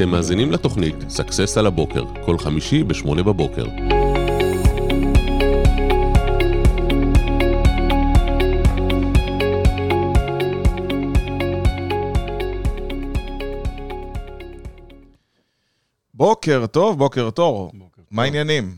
[0.00, 3.64] אתם מאזינים לתוכנית Success על הבוקר, כל חמישי ב-8 בבוקר.
[16.14, 17.70] בוקר טוב, בוקר טוב.
[18.10, 18.74] מה העניינים?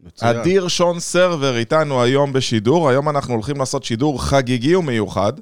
[0.00, 0.36] מצוין.
[0.36, 2.88] אדיר שון סרבר איתנו היום בשידור.
[2.88, 5.32] היום אנחנו הולכים לעשות שידור חגיגי ומיוחד.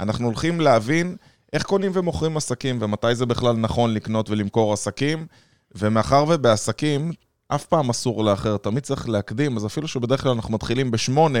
[0.00, 1.16] אנחנו הולכים להבין
[1.54, 5.26] איך קונים ומוכרים עסקים, ומתי זה בכלל נכון לקנות ולמכור עסקים.
[5.74, 7.12] ומאחר ובעסקים,
[7.48, 11.38] אף פעם אסור לאחר, תמיד צריך להקדים, אז אפילו שבדרך כלל אנחנו מתחילים בשמונה,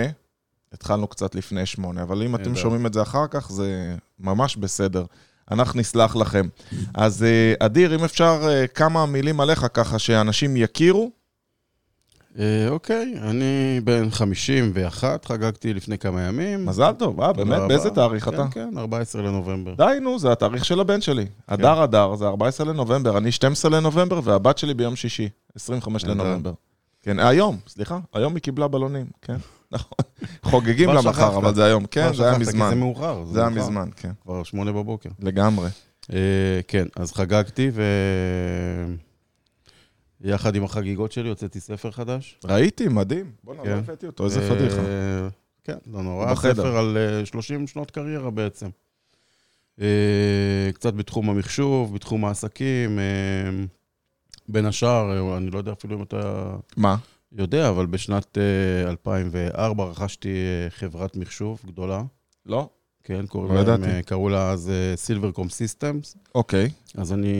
[0.72, 2.56] התחלנו קצת לפני שמונה, אבל אם אתם.
[2.56, 5.04] שומעים את זה אחר כך, זה ממש בסדר.
[5.50, 6.48] אנחנו נסלח לכם.
[6.94, 11.10] אז אה, אדיר, אם אפשר אה, כמה מילים עליך ככה שאנשים יכירו.
[12.38, 16.66] אה, אוקיי, אני בן 51, חגגתי לפני כמה ימים.
[16.66, 17.62] מזל טוב, אה, באמת?
[17.68, 18.46] באיזה תאריך כן, אתה?
[18.50, 19.74] כן, 14 לנובמבר.
[19.74, 21.26] די, נו, זה התאריך של הבן שלי.
[21.46, 26.24] אדר אדר, זה 14 לנובמבר, אני 12 לנובמבר, והבת שלי ביום שישי, 25 נהדר.
[26.24, 26.52] לנובמבר.
[27.02, 29.36] כן, היום, סליחה, היום היא קיבלה בלונים, כן,
[29.72, 29.98] נכון.
[30.42, 31.36] חוגגים לה מחר.
[31.36, 32.78] אבל זה היום, כן, זה היה כי זה מזמן.
[32.78, 33.24] מאוחר.
[33.24, 33.48] זה היה.
[33.50, 35.10] מזמן, כן, כבר שמונה בבוקר.
[35.20, 35.68] לגמרי.
[36.12, 36.18] אה,
[36.68, 37.70] כן, אז חגגתי,
[40.24, 42.38] ויחד עם החגיגות שלי הוצאתי ספר חדש.
[42.44, 43.32] ראיתי, מדהים.
[43.44, 43.72] בוא'נה, לא כן.
[43.72, 44.82] הבאתי אותו, איזה אה, פדיחה.
[45.64, 46.32] כן, לא נורא.
[46.32, 46.54] בחדר.
[46.54, 48.68] ספר על אה, 30 שנות קריירה בעצם.
[49.80, 52.98] אה, קצת בתחום המחשוב, בתחום העסקים.
[52.98, 53.04] אה,
[54.48, 56.96] בין השאר, אה, אני לא יודע אפילו אם אתה מה?
[57.32, 62.02] יודע, אבל בשנת אה, 2004 רכשתי אה, חברת מחשוב גדולה.
[62.46, 62.68] לא?
[63.04, 63.84] כן, קוראים לא להם.
[63.84, 66.16] אה, קראו לה אז Silvercom Systems.
[66.34, 66.70] אוקיי.
[66.96, 67.34] אז אני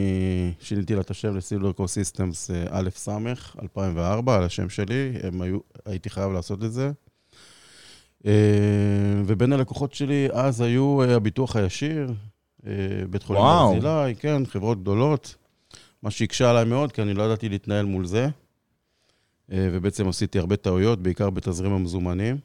[0.61, 3.09] שיניתי לה את השם ל Silvercom Systems א' ס'
[3.63, 6.91] 2004, על השם שלי, הם היו, הייתי חייב לעשות את זה.
[8.27, 8.33] אה,
[9.27, 12.13] ובין הלקוחות שלי אז היו אה, הביטוח הישיר,
[12.67, 12.73] אה,
[13.11, 13.75] בית חולים וואו.
[13.75, 15.35] ברזילי, כן, חברות גדולות,
[16.03, 18.29] מה שהקשה עליי מאוד, כי אני לא ידעתי להתנהל מול זה.
[19.53, 22.37] אה, ובעצם עשיתי הרבה טעויות, בעיקר בתזרים המזומנים.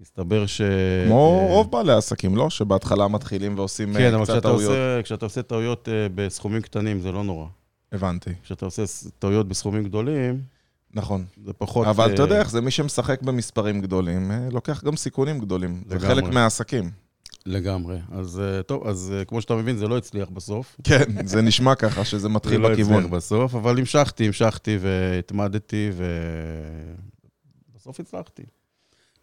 [0.00, 0.60] מסתבר ש...
[1.06, 2.50] כמו רוב בעלי העסקים, לא?
[2.50, 4.70] שבהתחלה מתחילים ועושים אה, כן, אבל קצת כשאתה טעויות.
[4.70, 7.46] עושה, כשאתה עושה טעויות אה, בסכומים קטנים, זה לא נורא.
[7.92, 8.82] הבנתי, כשאתה עושה
[9.18, 10.42] טעויות בסכומים גדולים,
[10.94, 11.24] נכון.
[11.44, 11.86] זה פחות...
[11.86, 15.82] אבל אתה אה, יודע איך זה, מי שמשחק במספרים גדולים, לוקח גם סיכונים גדולים.
[15.86, 16.08] זה לגמרי.
[16.08, 16.90] חלק מהעסקים.
[17.46, 17.98] לגמרי.
[18.12, 20.76] אז טוב, אז כמו שאתה מבין, זה לא הצליח בסוף.
[20.88, 22.96] כן, זה נשמע ככה, שזה זה מתחיל לא בכיוון.
[22.96, 25.90] הצליח בסוף, אבל המשכתי, המשכתי והתמדתי,
[27.74, 28.42] ובסוף הצלחתי.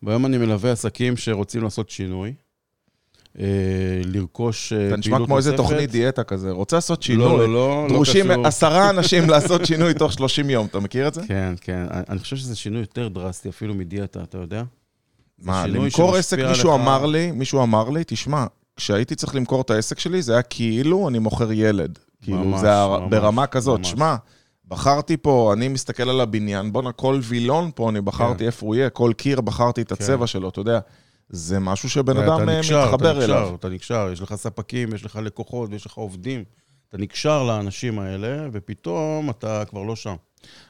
[0.03, 2.34] והיום אני מלווה עסקים שרוצים לעשות שינוי,
[3.40, 3.46] אה,
[4.06, 5.63] לרכוש אה, פעילות נשמע כמו איזה נוספת.
[5.69, 6.52] תוכנית דיאטה כזה.
[6.52, 8.46] רוצה לעשות לא, שינוי, לא, לא, לא דרושים.
[8.46, 10.66] עשרה אנשים לעשות שינוי תוך 30 יום.
[10.66, 11.22] אתה מכיר את זה?
[11.28, 11.85] כן, כן.
[12.09, 14.63] אני- חושב שזה שינוי יותר דרסטי אפילו מדיאטה, אתה יודע?
[15.40, 19.69] מה, למכור עסק, מישהו עליך- אמר לי, מישהו אמר לי, תשמע, כשהייתי צריך למכור את
[19.69, 22.00] העסק שלי, זה היה כאילו אני מוכר ילד.
[22.22, 23.85] כאילו, ממש, זה ממש, ברמה כזאת.
[23.85, 24.16] שמע,
[24.67, 28.45] בחרתי פה, אני מסתכל על הבניין, בואנה, כל וילון פה, אני בחרתי כן.
[28.45, 30.79] איפה הוא יהיה, כל קיר בחרתי את הצבע שלו, אתה יודע.
[31.29, 33.55] זה משהו שבן אדם אה, נקשר, מתחבר אתה נקשר, אליו.
[33.59, 36.44] אתה נקשר, יש לך ספקים, יש לך לקוחות ויש לך עובדים.
[36.89, 40.16] אתה נקשר לאנשים האלה, ופתאום אתה כבר לא שם.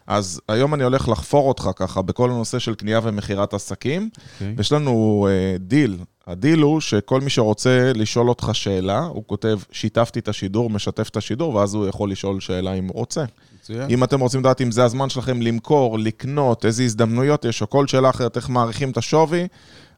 [0.08, 4.09] אז היום אני הולך לחפור אותך ככה בכל הנושא של קנייה ומכירת עסקים.
[4.34, 4.56] אוקיי?
[4.59, 5.97] יש לנו אה, דיל.
[6.28, 11.18] הדיל הוא שכל מי שרוצה לשאול אותך שאלה, הוא כותב, שיתפתי את השידור, משתף את
[11.18, 13.25] השידור, ואז הוא יכול לשאול שאלה אם הוא רוצה.
[13.69, 13.89] מצוין.
[13.89, 17.88] אם אתם רוצים לדעת אם זה הזמן שלכם למכור, לקנות, איזה הזדמנויות יש, או כל
[17.88, 19.47] שאלה אחרת, איך מעריכים את השווי,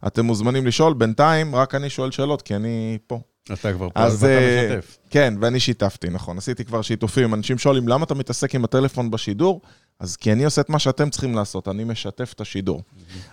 [0.08, 0.94] אתם מוזמנים לשאול.
[0.94, 3.20] בינתיים, רק אני שואל שאלות, כי אני פה.
[3.54, 4.98] אתה כבר פה, אז אתה אה, משתף.
[5.10, 6.38] כן, ואני שיתפתי, נכון.
[6.38, 7.34] עשיתי כבר שיתופים.
[7.34, 9.62] אנשים שואלים, למה אתה מתעסק עם הטלפון בשידור?
[10.00, 12.82] אז כי אני עושה את מה שאתם צריכים לעשות, אני משתף את השידור.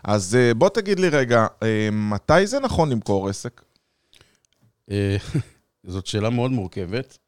[0.05, 3.63] אז אה, בוא תגיד לי רגע, אה, מתי זה נכון למכור עסק?
[5.87, 7.19] זאת שאלה מאוד מורכבת.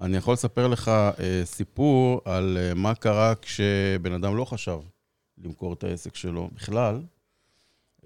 [0.00, 4.78] אני יכול לספר לך אה, סיפור על אה, מה קרה כשבן אדם לא חשב
[5.38, 7.02] למכור את העסק שלו בכלל,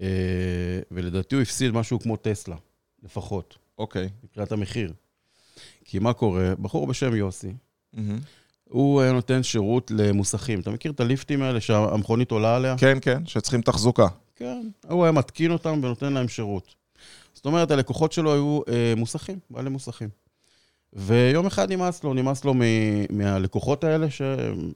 [0.01, 0.07] אה,
[0.91, 2.55] ולדעתי הוא הפסיד משהו כמו טסלה,
[3.03, 4.09] לפחות, אוקיי.
[4.23, 4.93] מבחינת המחיר.
[5.85, 6.53] כי מה קורה?
[6.61, 7.53] בחור בשם יוסי,
[7.93, 8.19] מהמם.
[8.69, 10.59] הוא אה, נותן שירות למוסכים.
[10.59, 12.75] אתה מכיר את הליפטים האלה שהמכונית עולה עליה?
[12.77, 14.07] כן, כן, שצריכים תחזוקה.
[14.35, 14.67] כן.
[14.89, 16.75] הוא היה מתקין אותם ונותן להם שירות.
[17.33, 20.09] זאת אומרת, הלקוחות שלו היו אה, מוסכים, בעלי מוסכים.
[20.95, 24.21] ויום אחד נמאס לו, נמאס לו מ- מהלקוחות האלה, ש...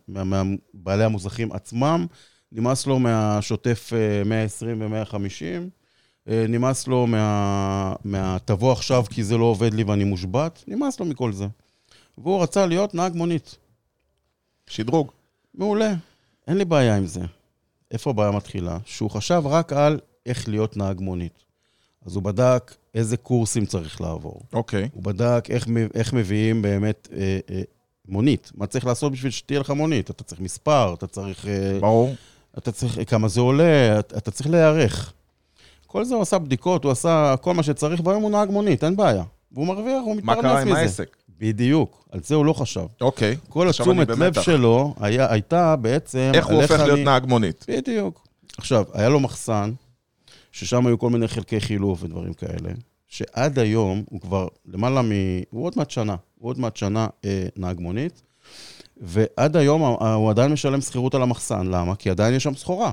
[0.08, 2.08] מה- מהבעלי המוסכים עצמם,
[2.52, 5.18] נמאס לו מהשוטף אה, 120 ו-150,
[6.30, 7.94] אה, נמאס לו מה...
[8.04, 11.48] מהתבוא עכשיו כי זה לא עובד לי ואני מושבת, נמאס לו מכל זה.
[12.18, 13.58] והוא רצה להיות נהג מונית.
[14.68, 15.12] שדרוג.
[15.56, 15.94] מעולה,
[16.48, 17.22] אין לי בעיה עם זה.
[17.92, 18.78] איפה הבעיה מתחילה?
[18.86, 21.44] שהוא חשב רק על איך להיות נהג מונית.
[22.06, 24.42] אז הוא בדק איזה קורסים צריך לעבור.
[24.54, 24.90] אוקיי.
[24.94, 27.62] הוא בדק איך, איך מביאים באמת אה, אה,
[28.08, 28.52] מונית.
[28.56, 30.10] מה צריך לעשות בשביל שתהיה לך מונית?
[30.10, 31.48] אתה צריך מספר, אתה צריך...
[31.48, 32.16] אה, ברור.
[32.58, 35.14] אתה צריך, כמה זה עולה, אתה, אתה צריך להיערך.
[35.88, 38.96] כל זה הוא עשה בדיקות, הוא עשה כל מה שצריך, והיום הוא נהג מונית, אין
[38.96, 39.24] בעיה.
[39.52, 40.72] והוא מרוויח, הוא מה מתפרנס קרה מזה.
[40.72, 41.16] עם העסק?
[41.40, 42.86] בדיוק, על זה הוא לא חשב.
[43.02, 43.36] אוקיי.
[43.50, 44.42] כל התשומת לב.
[44.42, 46.32] שלו היה, הייתה בעצם...
[46.34, 47.66] איך הוא הופך להיות נהג מונית?
[47.68, 48.28] בדיוק.
[48.58, 49.72] עכשיו, היה לו מחסן,
[50.52, 52.70] ששם היו כל מיני חלקי חילוף ודברים כאלה,
[53.08, 55.12] שעד היום הוא כבר למעלה מ...
[55.50, 58.24] הוא עוד מעט שנה, הוא עוד מעט שנה אה, נהג מונית,
[59.02, 61.68] ועד היום הוא עדיין משלם שכירות על המחסן.
[61.68, 61.96] למה?
[61.96, 62.92] כי עדיין יש שם סחורה.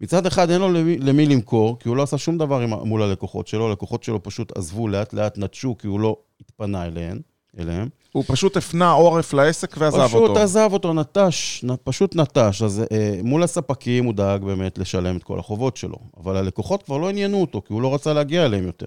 [0.00, 3.02] מצד אחד אין לו למי, למי למכור, כי הוא לא עשה שום דבר עם, מול
[3.02, 7.20] הלקוחות שלו, הלקוחות שלו פשוט עזבו לאט לאט, נטשו, כי הוא לא התפנה אליהם.
[7.58, 7.88] אליהם.
[8.16, 10.38] הוא פשוט הפנה עורף לעסק ועזב פשוט אותו.
[10.38, 12.62] עזב אותו, נטש, פשוט נטש.
[12.62, 15.96] אז אה, מול הספקים הוא דאג באמת לשלם את כל החובות שלו.
[16.20, 18.86] אבל הלקוחות כבר לא עניינו אותו, כי הוא לא רצה להגיע אליהם יותר.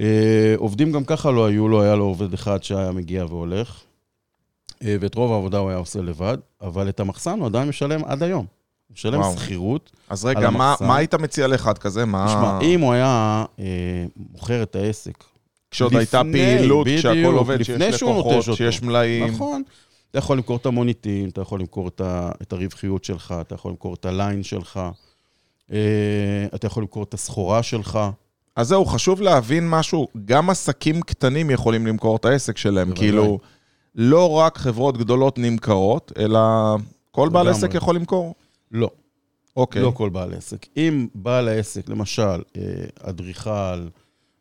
[0.00, 3.80] אה, עובדים גם ככה לא היו לו, היה לו עובד אחד שהיה מגיע והולך.
[4.84, 8.22] אה, ואת רוב העבודה הוא היה עושה לבד, אבל את המחסן הוא עדיין משלם עד
[8.22, 8.46] היום.
[8.88, 9.22] הוא משלם.
[9.36, 9.90] שכירות.
[10.08, 10.74] אז רגע, מה.
[10.80, 12.04] מה היית מציע לאחד כזה?
[12.04, 12.26] מה...
[12.28, 13.64] תשמע, אם הוא היה אה,
[14.32, 15.24] מוכר את העסק
[15.70, 18.44] כשעוד הייתה פעילות, בדיוק, כשהכל עובד, שיש לקוחות.
[18.56, 19.24] שיש מלאים.
[19.24, 19.62] נכון.
[20.10, 21.88] אתה יכול למכור את המוניטין, אתה יכול למכור
[22.42, 24.80] את, הרווחיות שלך, אתה יכול למכור את הליין שלך,
[25.72, 25.78] אה,
[26.54, 27.98] אתה יכול למכור את הסחורה שלך.
[28.56, 32.92] אז זהו, חשוב להבין משהו, גם עסקים קטנים יכולים למכור את העסק שלהם.
[32.94, 33.38] כאילו,
[33.94, 36.40] לא רק חברות גדולות נמכרות, אלא
[37.10, 37.48] כל בעל.
[37.48, 38.34] עסק יכול למכור.
[38.72, 38.90] לא,
[39.56, 39.82] אוקיי.
[39.82, 40.66] לא כל בעל עסק.
[40.76, 42.62] אם בעל העסק, למשל, אה,
[43.02, 43.88] אדריכל,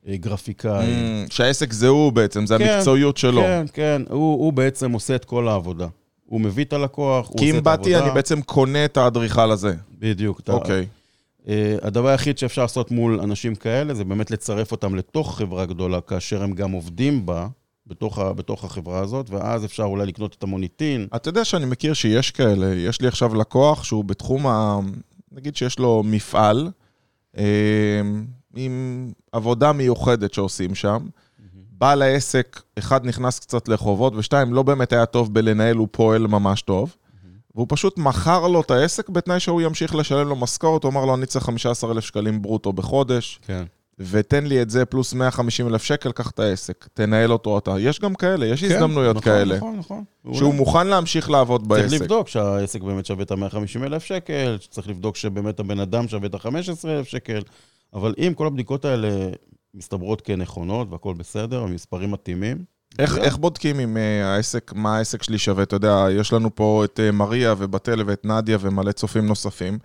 [0.07, 3.41] גרפיקאי, Mm, שהעסק זה הוא בעצם, זה כן, המקצועיות שלו.
[3.41, 5.87] כן, כן, הוא, הוא בעצם עושה את כל העבודה.
[6.25, 7.91] הוא מביא את הלקוח, הוא כי עושה אם את העבודה.
[7.91, 9.73] באתי, אני בעצם קונה את האדריכל הזה.
[9.99, 10.41] בדיוק.
[10.49, 10.85] אוקיי.
[11.47, 16.01] אה, הדבר היחיד שאפשר לעשות מול אנשים כאלה, זה באמת לצרף אותם לתוך חברה גדולה,
[16.01, 17.47] כאשר הם גם עובדים בה,
[17.87, 21.07] בתוך, ה, בתוך החברה הזאת, ואז אפשר אולי לקנות את המוניטין.
[21.15, 24.79] אתה יודע שאני מכיר שיש כאלה, יש לי עכשיו לקוח שהוא בתחום ה...
[25.31, 26.71] נגיד שיש לו מפעל
[27.37, 27.43] אה,
[28.55, 31.07] עם עבודה מיוחדת שעושים שם.
[31.71, 36.61] בעל העסק, אחד נכנס קצת לחובות, ושתיים, לא באמת היה טוב בלנהל, הוא פועל ממש
[36.61, 36.95] טוב.
[37.55, 41.15] והוא פשוט מכר לו את העסק בתנאי שהוא ימשיך לשלם לו משכורת, הוא אמר לו,
[41.15, 43.63] אני צריך 15,000 שקלים ברוטו בחודש, כן.
[43.99, 47.75] ותן לי את זה פלוס 150,000 שקל, קח את העסק, תנהל אותו אתה.
[47.79, 49.57] יש גם כאלה, יש הזדמנויות נכון, כאלה.
[49.57, 50.03] נכון, נכון.
[50.33, 52.01] שהוא מוכן להמשיך לעבוד צריך בעסק.
[52.01, 56.33] לבדוק שהעסק באמת שווה את ה-150 אלף שקל, צריך לבדוק שבאמת הבן אדם שווה את
[56.33, 57.41] ה-15 אלף שקל,
[57.93, 59.29] אבל אם כל הבדיקות האלה
[59.73, 62.63] מסתברות כנכונות והכול בסדר, המספרים מתאימים,
[62.99, 63.17] איך.
[63.17, 65.63] איך בודקים אם uh, העסק, מה העסק שלי שווה?
[65.63, 69.79] אתה יודע, יש לנו פה את uh, מריה ובתל ואת נדיה ומלא צופים נוספים.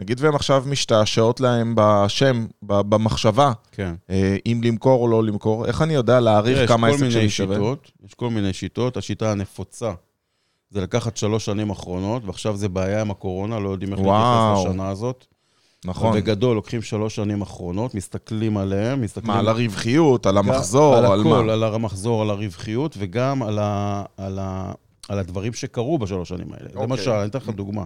[0.00, 3.94] נגיד והם עכשיו משתעשעות להם בשם, ב- במחשבה, כן.
[4.08, 4.12] uh,
[4.46, 7.56] אם למכור או לא למכור, איך אני יודע להעריך תראה, כמה העסק שלי שווה?
[7.56, 8.96] שיטות, יש כל מיני שיטות.
[8.96, 9.92] השיטה הנפוצה
[10.70, 14.00] זה לקחת שלוש שנים אחרונות, ועכשיו זה בעיה עם הקורונה, לא יודעים איך.
[14.00, 15.26] להתייחס לשנה הזאת.
[15.84, 16.16] נכון.
[16.16, 19.32] בגדול, לוקחים שלוש שנים אחרונות, מסתכלים עליהם, מסתכלים...
[19.32, 21.52] מה, על הרווחיות, על המחזור, על על הכל, מה?
[21.52, 24.72] על המחזור, על הרווחיות, וגם על, ה, על, ה,
[25.08, 26.68] על הדברים שקרו בשלוש שנים האלה.
[26.74, 26.82] אוקיי.
[26.82, 27.84] למשל, אני אתן לך דוגמה.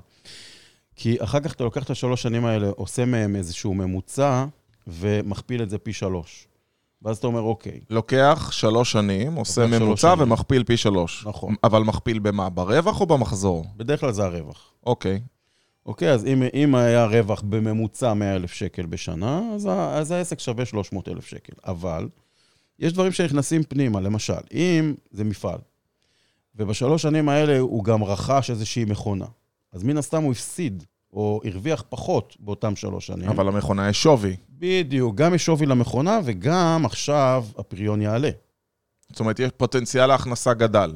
[0.97, 4.45] כי אחר כך אתה לוקח את השלוש שנים האלה, עושה מהם איזשהו ממוצע,
[4.87, 6.49] ומכפיל את זה פי שלוש.
[7.03, 10.29] ואז אתה אומר, אוקיי, לוקח שלוש שנים, עושה ממוצע שנים.
[10.29, 11.27] ומכפיל פי שלוש.
[11.27, 11.55] נכון.
[11.65, 12.49] אבל מכפיל במה?
[12.49, 13.65] ברווח או במחזור?
[13.77, 14.73] בדרך כלל זה הרווח.
[14.87, 15.21] אוקיי.
[15.87, 20.65] אוקיי, אז אם, אם היה רווח בממוצע 100,000 שקל בשנה, אז, ה- אז העסק שווה
[20.65, 21.53] 300,000 שקל.
[21.67, 22.09] אבל
[22.79, 25.59] יש דברים שנכנסים פנימה, למשל, אם זה מפעל,
[26.55, 29.27] ובשלוש שנים האלה הוא גם רכש איזושהי מכונה,
[29.73, 33.29] אז מן הסתם הוא הפסיד, או הרוויח פחות באותם שלוש שנים.
[33.29, 34.37] אבל למכונה יש שווי.
[34.51, 38.31] בדיוק, גם יש שווי למכונה, וגם עכשיו הפריון יעלה.
[39.11, 40.93] זאת אומרת, יש פוטנציאל ההכנסה גדל.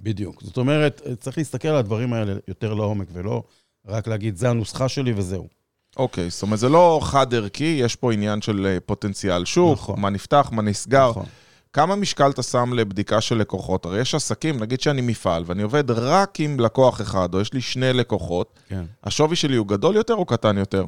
[0.00, 0.42] בדיוק.
[0.42, 3.42] זאת אומרת, צריך להסתכל על הדברים האלה יותר לעומק, ולא
[3.90, 5.48] רק להגיד, זה הנוסחה שלי וזהו.
[5.96, 10.00] אוקיי, זאת אומרת, זה לא חד-ערכי, יש פה עניין של אה, פוטנציאל שוק, נכון.
[10.00, 11.10] מה נפתח, מה נסגר.
[11.10, 11.26] נכון.
[11.72, 13.84] כמה משקל אתה שם לבדיקה של לקוחות?
[13.84, 17.60] הרי יש עסקים, נגיד שאני מפעל, ואני עובד רק עם לקוח אחד, או יש לי
[17.60, 18.84] שני לקוחות, כן.
[19.04, 20.84] השווי שלי הוא גדול יותר או קטן יותר?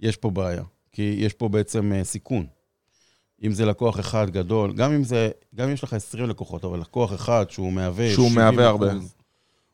[0.00, 0.62] יש פה בעיה,
[0.92, 2.46] כי יש פה בעצם אה, סיכון.
[3.44, 6.80] אם זה לקוח אחד גדול, גם אם זה, גם אם יש לך 20 לקוחות, אבל
[6.80, 8.92] לקוח אחד שהוא מהווה שהוא 70 מהווה הרבה.
[8.92, 9.14] אחוז,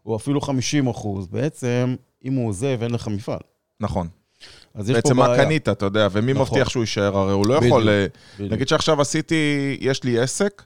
[0.07, 3.39] או אפילו 50 אחוז, בעצם, אם הוא עוזב, אין לך מפעל.
[3.81, 4.09] נכון.
[4.75, 5.45] אז יש בעצם פה מה בעיה.
[5.45, 6.43] קנית, אתה יודע, ומי נכון.
[6.43, 7.19] מבטיח שהוא יישאר?
[7.19, 7.89] הרי הוא לא בדיוק, יכול...
[7.89, 8.53] אה, בדיוק.
[8.53, 10.63] נגיד שעכשיו עשיתי, יש לי עסק,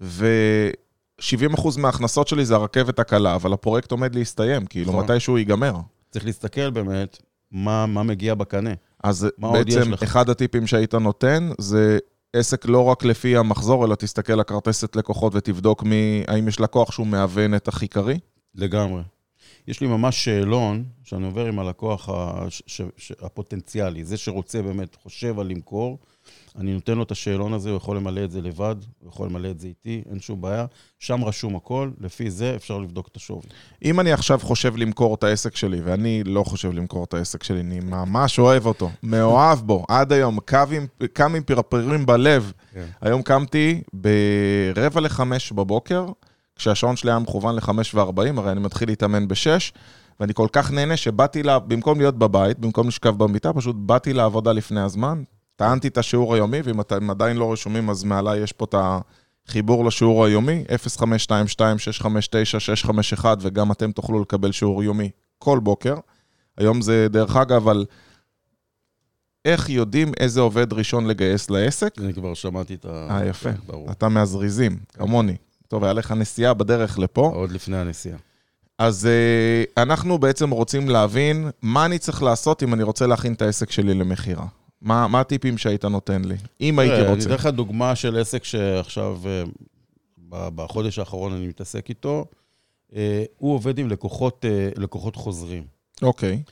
[0.00, 5.04] ו-70% מההכנסות שלי זה הרכבת הקלה, אבל הפרויקט עומד להסתיים, כאילו, נכון.
[5.04, 5.74] מתישהו ייגמר.
[6.10, 7.18] צריך להסתכל באמת
[7.52, 8.70] מה, מה מגיע בקנה.
[9.04, 9.92] אז מה בעצם?
[9.94, 11.98] אחד הטיפים שהיית נותן זה
[12.32, 16.92] עסק לא רק לפי המחזור, אלא תסתכל על הכרטסת לקוחות ותבדוק מי, האם יש לקוח
[16.92, 18.18] שהוא מהווה נתח עיקרי?
[18.56, 19.02] לגמרי.
[19.68, 22.08] יש לי ממש שאלון שאני עובר עם הלקוח
[22.48, 25.98] ש- ש- הפוטנציאלי, זה שרוצה באמת, חושב על למכור,
[26.58, 29.50] אני נותן לו את השאלון הזה, הוא יכול למלא את זה לבד, הוא יכול למלא
[29.50, 30.66] את זה איתי, אין שום בעיה.
[30.98, 33.42] שם רשום הכל, לפי זה אפשר לבדוק את השווי.
[33.84, 37.60] אם אני עכשיו חושב למכור את העסק שלי, ואני לא חושב למכור את העסק שלי,
[37.60, 40.38] אני ממש אוהב אותו, מאוהב בו, עד היום,
[41.12, 42.52] קם עם פרפרים בלב.
[42.72, 42.86] כן.
[43.00, 46.06] היום קמתי ברבע לחמש בבוקר,
[46.56, 49.72] כשהשעון שלי היה מכוון לחמש וארבעים, הרי אני מתחיל להתאמן בשש,
[50.20, 54.52] ואני כל כך נהנה שבאתי, לה, במקום להיות בבית, במקום לשכב במיטה, פשוט באתי לעבודה
[54.52, 55.22] לפני הזמן,
[55.56, 58.74] טענתי את השיעור היומי, ואם אתם עדיין לא רשומים, אז מעליי יש פה את
[59.48, 60.64] החיבור לשיעור היומי,
[63.20, 65.94] 0522-659-651, וגם אתם תוכלו לקבל שיעור יומי כל בוקר.
[66.56, 67.84] היום זה, דרך אגב, על
[69.44, 71.98] איך יודעים איזה עובד ראשון לגייס לעסק.
[71.98, 73.08] אני כבר שמעתי את ה...
[73.10, 73.52] אה, יפה.
[73.52, 73.90] כן, ברור.
[73.90, 75.36] אתה מהזריזים, כמוני.
[75.68, 77.32] טוב, היה לך נסיעה בדרך לפה.
[77.34, 78.18] עוד לפני הנסיעה.
[78.78, 83.42] אז uh, אנחנו בעצם רוצים להבין מה אני צריך לעשות אם אני רוצה להכין את
[83.42, 84.46] העסק שלי למכירה.
[84.80, 87.26] מה, מה הטיפים שהיית נותן לי, אם הייתי תראה, אני רוצה?
[87.26, 89.42] אתן לך דוגמה של עסק שעכשיו, אה,
[90.50, 92.24] בחודש האחרון אני מתעסק איתו.
[92.94, 94.44] אה, הוא עובד עם לקוחות,
[94.76, 95.64] לקוחות חוזרים,
[96.02, 96.42] אוקיי,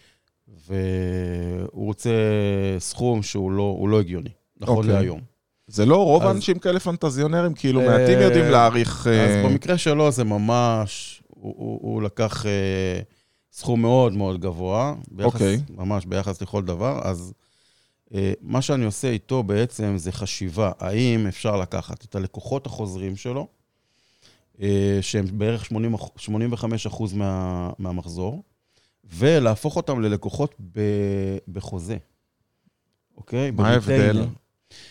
[0.49, 2.11] והוא רוצה
[2.79, 4.31] סכום שהוא לא, לא הגיוני,
[4.61, 4.93] נכון אוקיי.
[4.93, 5.34] להיום.
[5.67, 9.07] זה לא רוב אז- האנשים כאלה פנטזיונרים, כאילו אה, מעטים יודעים להעריך...
[9.07, 13.01] אז אה, במקרה שלו זה ממש, הוא, הוא, הוא לקח אה,
[13.53, 15.61] סכום מאוד מאוד גבוה, ביחס, אוקיי.
[15.71, 17.33] ממש ביחס לכל דבר, אז
[18.15, 23.47] אה, מה שאני עושה איתו בעצם זה חשיבה, האם אפשר לקחת את הלקוחות החוזרים שלו,
[24.63, 28.43] אה, שהם בערך 80, 85% מה, מהמחזור,
[29.05, 30.81] ולהפוך אותם ללקוחות ב,
[31.49, 31.97] בחוזה,
[33.17, 33.51] אוקיי?
[33.51, 34.25] מה ההבדל?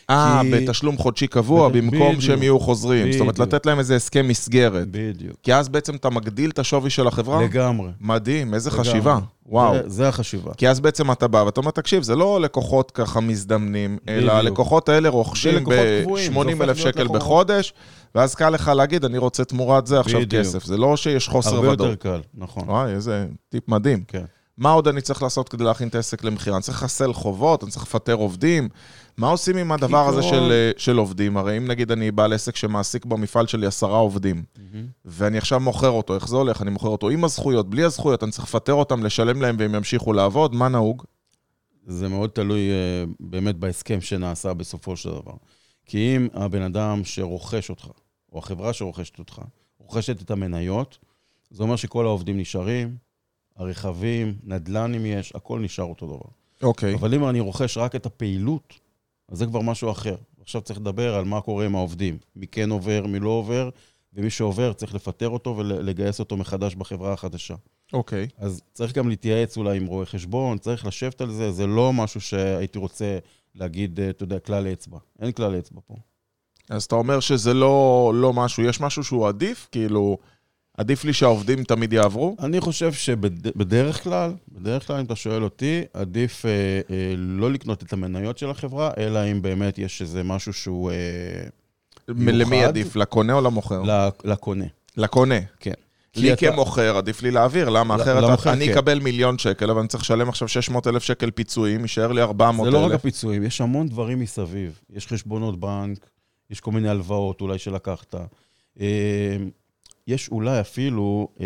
[0.10, 1.86] אה, כי- בתשלום חודשי קבוע, בדיוק.
[1.94, 3.12] במקום שהם יהיו חוזרים.
[3.12, 3.54] זאת אומרת, בדיוק.
[3.54, 4.88] לתת להם איזה הסכם מסגרת.
[4.92, 5.36] בדיוק.
[5.44, 7.42] כי אז בעצם אתה מגדיל את השווי של החברה?
[7.44, 7.90] לגמרי.
[8.02, 8.86] מדהים, איזה לגמרי.
[8.90, 9.20] חשיבה.
[9.46, 9.74] וואו.
[9.74, 10.54] זה, זה החשיבה.
[10.54, 14.32] כי אז בעצם אתה בא ואתה אומר, תקשיב, זה לא לקוחות ככה מזדמנים, אלא בדיוק.
[14.34, 17.22] הלקוחות האלה רוכשים לקוחות קבועים, זה ב-80 הופך אלף שקל לקוחות.
[17.22, 17.74] בחודש,
[18.16, 20.44] ואז קל לך להגיד, אני רוצה תמורת זה עכשיו בדיוק.
[20.46, 20.64] כסף.
[20.66, 22.00] זה לא שיש חוסר הרבה יותר ודאות.
[22.02, 22.64] קל, נכון.
[22.70, 24.04] וואי, איזה טיפ מדהים.
[24.08, 24.24] כן.
[24.58, 26.56] מה עוד אני צריך לעשות כדי להכין את העסק למכירה?
[26.56, 28.70] אני צריך לחסל חובות, אני צריך לפטר עובדים.
[29.18, 31.38] מה עושים עם הדבר הזה של, אה, של עובדים?
[31.38, 34.44] הרי אם נגיד אני בעל עסק שמעסיק במפעל שלי עשרה עובדים,
[35.06, 36.62] ואני עכשיו מוכר אותו, איך זה הולך?
[36.62, 40.14] אני מוכר אותו עם הזכויות, בלי הזכויות, אני צריך לפטר אותם, לשלם להם והם ימשיכו
[40.14, 41.04] לעבוד, מה נהוג?
[41.88, 45.34] זה מאוד תלוי אה, באמת בהסכם שנעשה בסופו של דבר.
[45.86, 47.88] כי אם הבן אדם שרוכש אותך,
[48.32, 49.42] או החברה שרוכשת אותך,
[49.80, 50.98] רוכשת את המניות,
[51.50, 52.96] זה אומר שכל העובדים נשארים,
[53.58, 56.30] הרכבים, נדל"ן אם יש, הכל נשאר אותו דבר.
[56.64, 56.96] אוקיי.
[56.96, 58.80] אבל אם אני רוכש רק את הפעילות,
[59.30, 60.16] אז זה כבר משהו אחר.
[60.42, 62.18] עכשיו צריך לדבר על מה קורה עם העובדים.
[62.36, 63.70] מי כן עובר, מי לא עובר,
[64.14, 67.56] ומי שעובר צריך לפטר אותו ולגייס אותו מחדש בחברה החדשה.
[67.94, 68.28] אוקיי.
[68.38, 72.22] אז צריך גם להתייעץ אולי עם רואה חשבון, צריך לשבת על זה, זה לא משהו
[72.22, 73.18] שהייתי רוצה
[73.56, 74.98] להגיד, אה, אתה יודע, כלל אצבע.
[75.20, 75.96] אין כלל אצבע פה.
[76.70, 79.68] אז אתה אומר שזה לא, לא משהו, יש משהו שהוא עדיף?
[79.72, 80.18] כאילו,
[80.78, 82.36] עדיף לי שהעובדים תמיד יעברו?
[82.40, 87.84] אני חושב שבדרך כלל, בדרך כלל, אם אתה שואל אותי, עדיף אה, אה, לא לקנות
[87.84, 90.96] את המניות של החברה, אלא אם באמת יש איזה משהו שהוא אה,
[92.08, 92.68] למי מיוחד.
[92.68, 93.82] עדיף, לקונה או למוכר?
[94.24, 94.66] לקונה.
[94.98, 95.36] לקונה.
[95.60, 95.72] כן.
[96.16, 97.98] לי אתה- כמוכר, עדיף לי להעביר, למה?
[97.98, 98.72] ל- אחרת למוכר, אני כן.
[98.72, 102.66] אקבל מיליון שקל, אבל אני צריך לשלם עכשיו 600 אלף שקל פיצויים, יישאר לי 400
[102.66, 103.00] זה לא רק אלף.
[103.00, 104.80] הפיצויים, יש המון דברים מסביב.
[104.90, 106.10] יש חשבונות בנק,
[106.50, 108.16] יש כל מיני הלוואות אולי שלקחת.
[110.08, 111.46] יש אולי אפילו אה,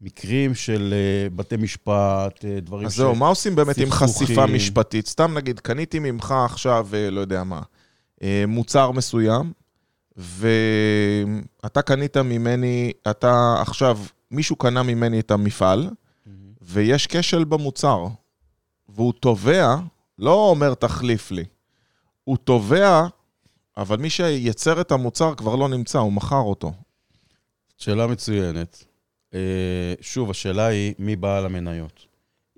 [0.00, 3.90] מקרים של אה, בתי משפט, אה, דברים אז זהו, מה עושים באמת עם.
[3.90, 5.06] חשיפה משפטית?
[5.06, 7.62] סתם נגיד, קניתי ממך עכשיו, אה, לא יודע מה,
[8.22, 9.52] אה, מוצר מסוים,
[10.16, 13.98] ואתה קנית ממני, אתה עכשיו,
[14.30, 15.90] מישהו קנה ממני את המפעל,
[16.62, 18.06] ויש כשל במוצר,
[18.88, 19.76] והוא תובע,
[20.18, 21.44] לא אומר תחליף לי,
[22.24, 23.06] הוא תובע,
[23.76, 26.72] אבל מי שייצר את המוצר כבר לא נמצא, הוא מכר אותו.
[27.84, 28.84] שאלה מצוינת.
[29.34, 29.38] אה,
[30.00, 32.06] שוב, השאלה היא מי בעל המניות.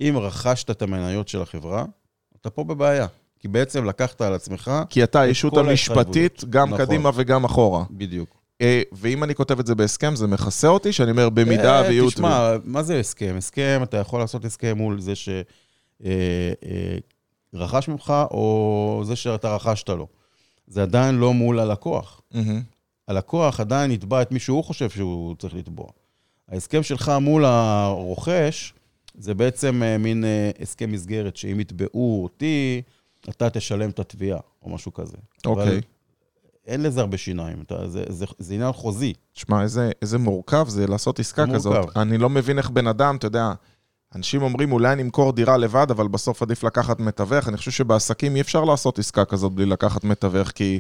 [0.01, 1.85] אם רכשת את המניות של החברה,
[2.41, 3.07] אתה פה בבעיה.
[3.39, 6.45] כי בעצם לקחת על עצמך, כי אתה הישות המשפטית.
[6.51, 6.87] גם נכון.
[6.87, 7.85] קדימה וגם אחורה.
[7.91, 8.37] בדיוק.
[8.61, 10.93] אה, ואם אני כותב את זה בהסכם, זה מכסה אותי?
[10.93, 12.11] שאני אומר, במידה אה, ויהיו...
[12.11, 13.35] תשמע, מה זה הסכם?
[13.39, 15.13] הסכם, אתה יכול לעשות הסכם מול זה
[17.55, 20.07] שרכש ממך, או זה שאתה רכשת לו.
[20.67, 22.21] זה עדיין לא מול הלקוח.
[22.35, 22.76] מהמם.
[23.09, 25.87] הלקוח עדיין יתבע את מי שהוא חושב שהוא צריך לתבוע.
[26.49, 28.75] ההסכם שלך מול הרוכש,
[29.19, 32.83] זה בעצם אה, מין אה, הסכם מסגרת, שאם יתבעו אותי,
[33.29, 35.17] אתה תשלם את התביעה, או משהו כזה.
[35.47, 35.65] אוקיי.
[35.65, 35.81] אבל
[36.67, 39.13] אין לזה הרבה שיניים, אתה, זה, זה, זה עניין חוזי.
[39.33, 41.77] תשמע, איזה, איזה מורכב זה לעשות עסקה זה כזאת.
[41.77, 41.99] מורכב.
[41.99, 43.53] אני לא מבין איך בן אדם, אתה יודע,
[44.15, 47.49] אנשים אומרים, אולי אני אמכור דירה לבד, אבל בסוף עדיף לקחת מתווך.
[47.49, 50.79] אני חושב שבעסקים אי אפשר לעשות עסקה כזאת בלי לקחת מתווך, כי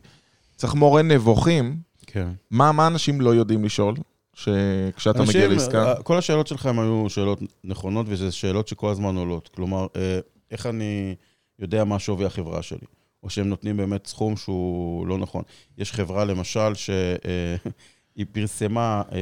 [0.56, 1.76] צריך מורה נבוכים.
[2.16, 2.32] כן.
[2.50, 3.94] מה, מה אנשים לא יודעים לשאול
[4.34, 5.88] שכשאתה מגיע לעסקה?
[5.88, 9.48] אה, כל השאלות שלכם היו שאלות נכונות, וזה שאלות שכל הזמן עולות.
[9.48, 10.18] כלומר, אה,
[10.50, 11.14] איך אני
[11.58, 12.86] יודע מה שווי החברה שלי?
[13.22, 15.42] או שהם נותנים באמת סכום שהוא לא נכון.
[15.78, 19.18] יש חברה, למשל, שהיא פרסמה אה,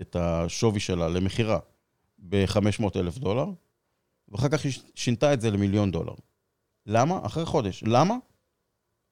[0.00, 1.58] את השווי שלה למכירה
[2.18, 3.46] ב-500 אלף דולר,
[4.28, 6.14] ואחר כך היא שינתה את זה למיליון דולר.
[6.86, 7.18] למה?
[7.22, 7.84] אחרי חודש.
[7.86, 8.14] למה?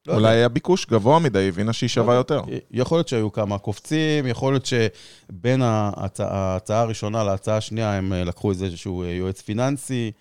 [0.08, 0.28] לא יודע.
[0.28, 2.40] אולי היה ביקוש גבוה מדי, הבינה שהיא שווה יותר.
[2.70, 8.24] יכול להיות שהיו כמה קופצים, יכול להיות שבין ההצעה, ההצעה הראשונה להצעה השנייה הם אה,
[8.24, 10.12] לקחו איזשהו אה, יועץ פיננסי,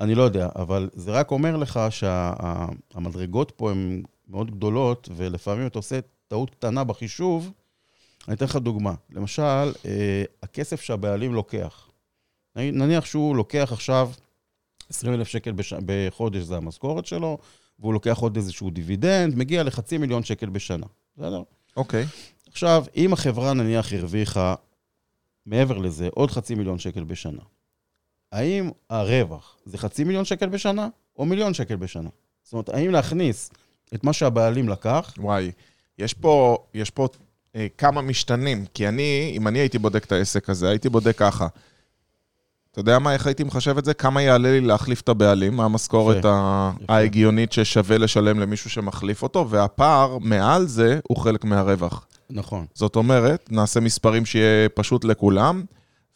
[0.00, 5.78] אני לא יודע, אבל זה רק אומר לך שהמדרגות פה הן מאוד גדולות, ולפעמים אתה
[5.78, 7.52] עושה טעות קטנה בחישוב.
[8.28, 8.94] אני אתן לך דוגמה.
[9.10, 11.88] למשל, אה, הכסף שהבעלים לוקח.
[12.56, 14.10] נניח שהוא לוקח עכשיו
[14.90, 15.72] 20 אלף שקל בש...
[15.86, 17.38] בחודש, זה המשכורת שלו,
[17.78, 20.86] והוא לוקח עוד איזשהו דיבידנד, מגיע לחצי מיליון שקל בשנה.
[21.16, 21.42] בסדר?
[21.76, 22.06] אוקיי.
[22.50, 24.54] עכשיו, אם החברה נניח הרוויחה
[25.46, 27.42] מעבר לזה עוד חצי מיליון שקל בשנה,
[28.32, 32.08] האם הרווח זה חצי מיליון שקל בשנה או מיליון שקל בשנה?
[32.42, 33.50] זאת אומרת, האם להכניס
[33.94, 35.52] את מה שהבעלים לקח, וואי,
[35.98, 37.08] יש פה, יש פה
[37.56, 41.46] אה, כמה משתנים, כי אני, אם אני הייתי בודק את העסק הזה, הייתי בודק ככה.
[42.76, 43.94] אתה יודע מה, איך הייתי מחשב את זה?
[43.94, 45.56] כמה יעלה לי להחליף את הבעלים?
[45.56, 46.70] מה המשכורת ה-.
[46.88, 52.06] ההגיונית ששווה לשלם למישהו שמחליף אותו, והפער מעל זה הוא חלק מהרווח.
[52.30, 55.64] נכון, זאת אומרת, נעשה מספרים שיהיה פשוט לכולם,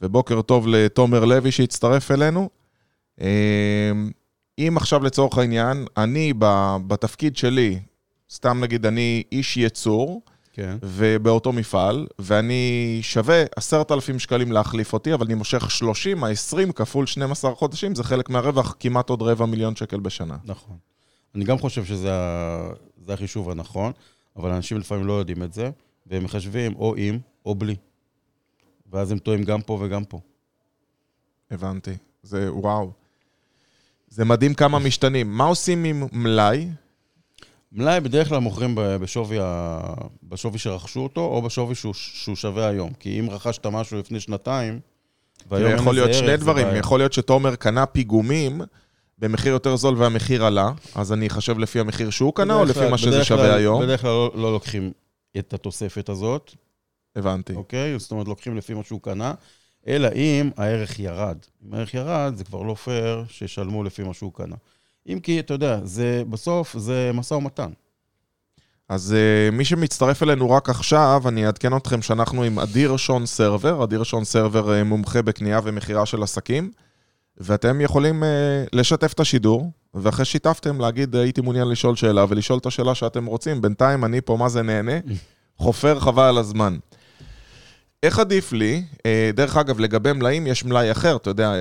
[0.00, 2.48] ובוקר טוב לתומר לוי שהצטרף אלינו.
[3.20, 3.92] אה,
[4.58, 6.32] אם עכשיו לצורך העניין, אני
[6.86, 7.78] בתפקיד שלי,
[8.32, 10.76] סתם נגיד אני איש ייצור, כן.
[10.82, 17.06] ובאותו מפעל, ואני שווה עשרת אלפים שקלים להחליף אותי, אבל אני מושך 30, ה-20 כפול
[17.06, 20.36] 12 חודשים, זה חלק מהרווח, כמעט עוד רבע מיליון שקל בשנה.
[20.44, 20.76] נכון.
[21.34, 22.10] אני גם חושב שזה
[23.06, 23.92] זה החישוב הנכון,
[24.36, 25.70] אבל אנשים לפעמים לא יודעים את זה,
[26.06, 27.76] והם מחשבים או עם או בלי.
[28.92, 30.20] ואז הם טועים גם פה וגם פה.
[31.50, 31.94] הבנתי.
[32.22, 32.92] זה וואו.
[34.08, 35.36] זה מדהים כמה משתנים.
[35.36, 36.68] מה עושים עם מלאי?
[37.72, 39.80] מלאי בדרך כלל מוכרים בשווי, ה...
[40.22, 42.92] בשווי שרכשו אותו, או בשווי שהוא, שהוא שווה היום.
[42.92, 44.80] כי אם רכשת משהו לפני שנתיים,
[45.50, 46.66] והיום יכול להיות שני דברים.
[46.66, 46.78] בעיה.
[46.78, 48.60] יכול להיות שתומר קנה פיגומים
[49.18, 52.98] במחיר יותר זול והמחיר עלה, אז אני אחשב לפי המחיר שהוא קנה, או לפי מה
[52.98, 53.82] שזה שווה כלל- היום?
[53.82, 54.92] בדרך כלל לא, לא לוקחים
[55.38, 56.54] את התוספת הזאת,
[57.16, 57.54] הבנתי.
[57.54, 57.98] אוקיי?
[57.98, 59.34] זאת אומרת, לוקחים לפי מה שהוא קנה,
[59.86, 61.38] אלא אם הערך ירד.
[61.66, 64.56] אם הערך ירד, זה כבר לא פייר שישלמו לפי מה שהוא קנה.
[65.08, 67.70] אם כי, אתה יודע, זה, בסוף זה משא ומתן.
[68.88, 69.14] אז
[69.50, 73.84] uh, מי שמצטרף אלינו רק עכשיו, אני אעדכן אתכם שאנחנו עם אדיר שון סרבר.
[73.84, 76.70] אדיר שון סרבר uh, מומחה בקנייה ומכירה של עסקים,
[77.36, 78.26] ואתם יכולים uh,
[78.72, 83.60] לשתף את השידור, ואחרי שיתפתם להגיד, הייתי מעוניין לשאול שאלה, ולשאול את השאלה שאתם רוצים.
[83.60, 84.98] בינתיים אני פה, מה זה נהנה?
[85.56, 86.76] חופר חבל על הזמן.
[88.02, 88.84] איך עדיף לי?
[89.34, 91.52] דרך אגב, לגבי מלאים יש מלאי אחר, אתה יודע,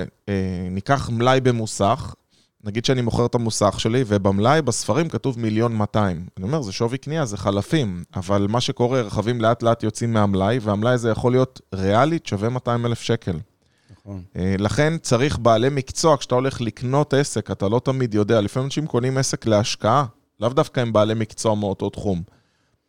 [0.70, 2.14] ניקח מלאי במוסך,
[2.64, 6.26] נגיד שאני מוכר את המוסך שלי, ובמלאי בספרים כתוב מיליון 200.
[6.36, 10.58] אני אומר, זה שווי קנייה, זה חלפים, אבל מה שקורה, רכבים לאט לאט יוצאים מהמלאי,
[10.62, 13.38] והמלאי הזה יכול להיות ריאלית שווה 200 אלף שקל.
[14.00, 14.22] נכון.
[14.36, 18.86] אה, לכן צריך בעלי מקצוע, כשאתה הולך לקנות עסק, אתה לא תמיד יודע, לפעמים אנשים
[18.86, 20.04] קונים עסק להשקעה,
[20.40, 22.22] לאו דווקא הם בעלי מקצוע מאותו תחום.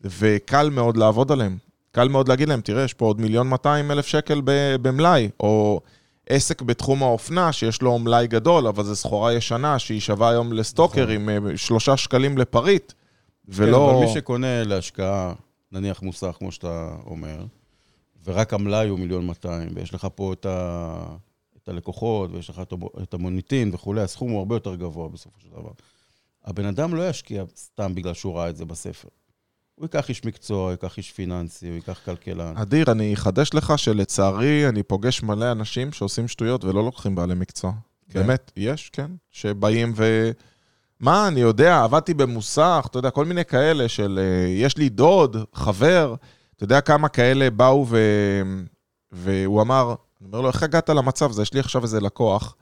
[0.01, 1.57] וקל מאוד לעבוד עליהם.
[1.91, 4.41] קל מאוד להגיד להם, תראה, יש פה עוד מיליון 200 אלף שקל
[4.81, 5.81] במלאי, או
[6.29, 11.07] עסק בתחום האופנה שיש לו מלאי גדול, אבל זו סחורה ישנה שהיא שווה היום לסטוקר
[11.07, 12.93] עם אה, שלושה שקלים לפריט,
[13.47, 13.77] ולא...
[13.77, 15.33] כן, אבל מי שקונה להשקעה,
[15.71, 17.45] נניח מוסך, כמו שאתה אומר,
[18.23, 21.15] ורק המלאי הוא מיליון 200, ויש לך פה את, ה...
[21.63, 22.61] את הלקוחות, ויש לך
[23.03, 25.71] את המוניטין וכולי, הסכום הוא הרבה יותר גבוה בסופו של דבר.
[26.45, 29.09] הבן אדם לא ישקיע סתם בגלל שהוא ראה את זה בספר.
[29.81, 32.57] הוא ייקח איש מקצוע, הוא ייקח איש פיננסי, הוא ייקח כלכלן.
[32.57, 37.71] אדיר, אני אחדש לך שלצערי אני פוגש מלא אנשים שעושים שטויות ולא לוקחים בעלי מקצוע.
[38.09, 38.19] כן.
[38.19, 39.11] באמת, יש, כן.
[39.31, 40.31] שבאים ו...
[40.99, 44.19] מה, אני יודע, עבדתי במוסך, אתה יודע, כל מיני כאלה של...
[44.21, 46.15] אה, יש לי דוד, חבר,
[46.55, 47.99] אתה יודע כמה כאלה באו ו...
[49.11, 51.41] והוא אמר, אני אומר לו, איך הגעת למצב הזה?
[51.41, 52.55] יש לי עכשיו איזה לקוח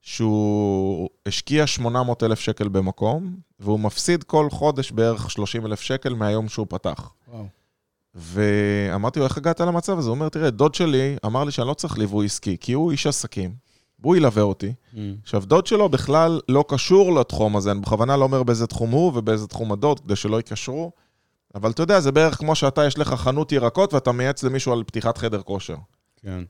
[0.00, 6.48] שהוא השקיע 800 אלף שקל במקום, והוא מפסיד כל חודש בערך 30 אלף שקל מהיום
[6.48, 7.12] שהוא פתח.
[7.28, 7.46] וואו.
[8.14, 10.08] ואמרתי לו, איך הגעת למצב הזה?
[10.08, 13.06] הוא אומר, תראה, דוד שלי אמר לי שאני לא צריך ליווי עסקי, כי הוא איש
[13.06, 13.54] עסקים,
[14.00, 14.72] והוא ילווה אותי.
[14.94, 14.96] Mm.
[15.22, 19.12] עכשיו, דוד שלו בכלל לא קשור לתחום הזה, אני בכוונה לא אומר באיזה תחום הוא
[19.14, 20.92] ובאיזה תחום הדוד, כדי שלא יקשרו,
[21.54, 24.84] אבל אתה יודע, זה בערך כמו שאתה, יש לך חנות ירקות ואתה מייעץ למישהו על
[24.84, 25.76] פתיחת חדר כושר.
[26.16, 26.44] כן.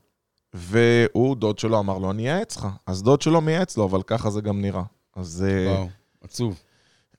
[0.53, 2.67] והוא, דוד שלו, אמר לו, אני אייעץ לך.
[2.87, 4.83] אז דוד שלו מייעץ לו, אבל ככה זה גם נראה.
[5.15, 5.87] אז אה, וואו,
[6.23, 6.59] עצוב.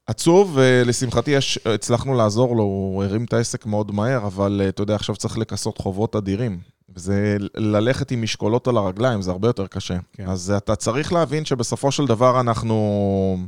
[0.07, 4.83] עצוב, ולשמחתי יש, הצלחנו לעזור לו, הוא הרים את העסק מאוד מהר, אבל אה, אתה
[4.83, 6.59] יודע, עכשיו צריך לכסות חובות אדירים.
[6.97, 9.95] וזה ללכת עם משקולות על הרגליים, זה הרבה יותר קשה.
[9.95, 10.25] כן.
[10.25, 10.29] כן.
[10.29, 13.38] אז אתה צריך להבין שבסופו של דבר אנחנו...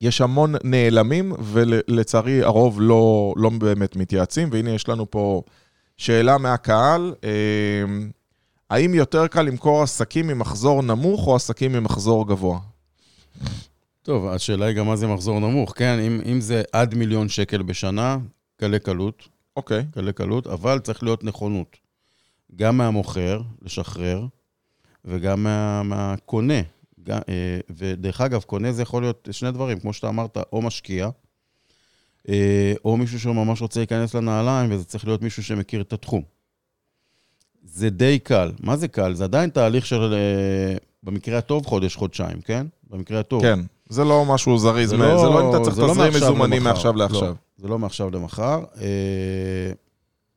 [0.00, 5.42] יש המון נעלמים, ולצערי הרוב לא, לא באמת מתייעצים, והנה יש לנו פה
[5.96, 7.14] שאלה מהקהל.
[8.70, 12.58] האם יותר קל למכור עסקים ממחזור נמוך או עסקים ממחזור גבוה?
[14.02, 15.98] טוב, השאלה היא גם מה זה מחזור נמוך, כן?
[15.98, 18.18] אם, אם זה עד מיליון שקל בשנה,
[18.56, 19.84] קלי קלות, אוקיי.
[19.92, 21.76] קלי קלות, אבל צריך להיות נכונות.
[22.56, 24.26] גם מהמוכר, לשחרר,
[25.04, 26.60] וגם מה, מהקונה.
[27.02, 31.08] גם, אה, ודרך אגב, קונה זה יכול להיות שני דברים, כמו שאתה אמרת, או משקיע,
[32.28, 36.39] אה, או מישהו שממש רוצה להיכנס לנעליים, וזה צריך להיות מישהו שמכיר את התחום.
[37.72, 38.52] זה די קל.
[38.60, 39.14] מה זה קל?
[39.14, 42.66] זה עדיין תהליך של, אה, במקרה הטוב, חודש, חודשיים, כן?
[42.90, 43.42] במקרה הטוב.
[43.42, 46.30] כן, זה לא משהו זריז, זה, לא, זה לא אם אתה צריך לא תזרים מעכשיו
[46.32, 46.62] מזומנים.
[46.62, 47.34] מעכשיו לא, לעכשיו.
[47.56, 48.60] זה לא מעכשיו למחר.
[48.80, 49.72] אה,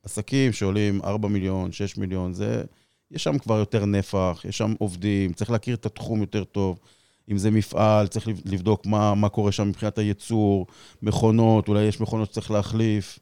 [0.04, 2.62] עסקים שעולים 4 מיליון, 6 מיליון, זה...
[3.10, 6.78] יש שם כבר יותר נפח, יש שם עובדים, צריך להכיר את התחום יותר טוב.
[7.30, 10.66] אם זה מפעל, צריך לב- לבדוק מה, מה קורה שם מבחינת הייצור,
[11.02, 13.18] מכונות, אולי יש מכונות שצריך להחליף.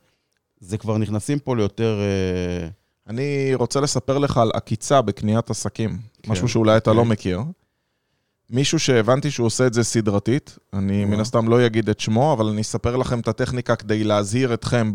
[0.61, 2.01] זה כבר נכנסים פה ליותר...
[2.01, 2.69] אה,
[3.09, 7.13] אני רוצה לספר לך על עקיצה בקניית עסקים, כן, משהו שאולי אתה לא אוקיי.
[7.13, 7.41] מכיר.
[8.51, 11.05] מישהו שהבנתי שהוא עושה את זה סדרתית, אני.
[11.05, 14.93] מן הסתם לא אגיד את שמו, אבל אני אספר לכם את הטכניקה כדי להזהיר אתכם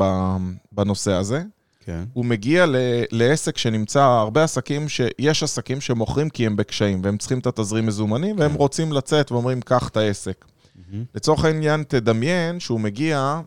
[0.72, 1.44] בנושא הזה.
[1.86, 2.76] כן, הוא מגיע ל-
[3.12, 8.36] לעסק שנמצא, הרבה עסקים, שיש עסקים שמוכרים כי הם בקשיים, והם צריכים את התזרים מזומנים,
[8.40, 8.58] והם כן.
[8.58, 10.46] רוצים לצאת ואומרים, קח את העסק.
[10.76, 11.04] מהמם.
[11.16, 13.42] לצורך העניין, תדמיין שהוא מגיע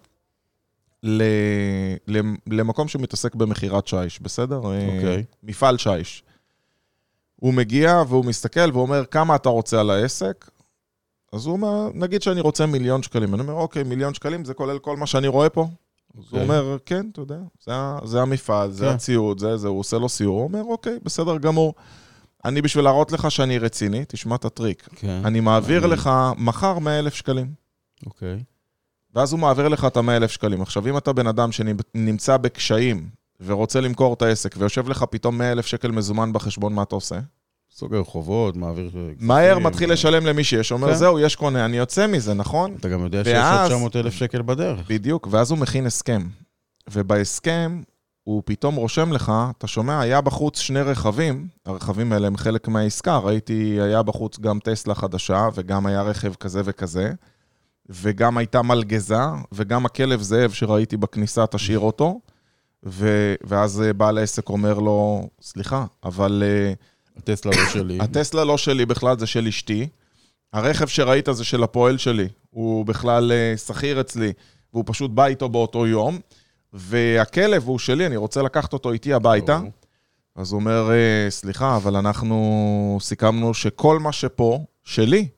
[2.47, 4.57] למקום שמתעסק במכירת שיש, בסדר?
[4.57, 5.25] אוקיי.
[5.43, 6.23] מפעל שיש.
[7.37, 10.51] הוא מגיע והוא מסתכל ואומר, כמה אתה רוצה על העסק?
[11.33, 13.35] אז הוא אומר, נגיד שאני רוצה מיליון שקלים.
[13.35, 15.63] אני אומר, אוקיי, מיליון שקלים זה כולל כל מה שאני רואה פה?
[15.63, 15.69] אז
[16.15, 16.43] הוא אוקיי.
[16.43, 17.73] אומר, כן, אתה יודע, זה,
[18.05, 18.93] זה המפעל, זה כן.
[18.93, 20.37] הציוד, זה זה, הוא עושה לו סיור.
[20.37, 21.75] הוא אומר, אוקיי, בסדר גמור.
[22.45, 24.89] אני בשביל להראות לך שאני רציני, תשמע את הטריק.
[24.97, 25.23] כן.
[25.25, 25.99] אני מעביר מעניין.
[25.99, 27.53] לך מחר 100 אלף שקלים.
[28.07, 28.43] אוקיי.
[29.15, 30.63] ואז הוא מעביר לך את ה-100 אלף שקלים.
[30.63, 33.09] עכשיו, אם אתה בן אדם שנמצא בקשיים
[33.47, 37.19] ורוצה למכור את העסק, ויושב לך פתאום 100 אלף שקל מזומן בחשבון, מה אתה עושה?
[37.77, 38.91] סוגר חובות, מעביר...
[39.21, 40.95] מהר מתחיל לשלם למי שיש, אומר, כן.
[40.95, 42.75] זהו, יש קונה, אני יוצא מזה, נכון?
[42.81, 44.81] אתה גם יודע שיש ואז- עוד 900 אלף שקל בדרך.
[44.91, 46.23] בדיוק, ואז הוא מכין הסכם.
[46.91, 47.83] ובהסכם,
[48.25, 53.19] הוא פתאום רושם לך, אתה שומע, היה בחוץ שני רכבים, הרכבים האלה הם חלק מהעסקה,
[53.19, 57.13] ראיתי, היה בחוץ גם טסלה חדשה, וגם היה רכב כזה וכזה,
[57.91, 59.21] וגם הייתה מלגזה,
[59.53, 62.21] וגם הכלב זאב שראיתי בכניסה, תשאיר אותו.
[62.87, 66.73] ו- ואז אה, בעל העסק אומר לו, סליחה, אבל אה,
[67.17, 67.99] הטסלה לא שלי.
[68.05, 69.89] הטסלה לא שלי בכלל, זה של אשתי.
[70.53, 72.29] הרכב שראית זה של הפועל שלי.
[72.51, 74.33] הוא בכלל אה, שכיר אצלי,
[74.73, 76.19] והוא פשוט בא איתו באותו יום.
[76.73, 79.61] והכלב הוא שלי, אני רוצה לקחת אותו איתי הביתה.
[80.37, 80.91] אז הוא אומר,
[81.29, 85.29] סליחה, אבל אנחנו סיכמנו שכל מה שפה, שלי.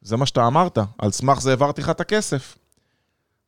[0.00, 2.58] זה מה שאתה אמרת, על סמך זה העברתי לך את הכסף.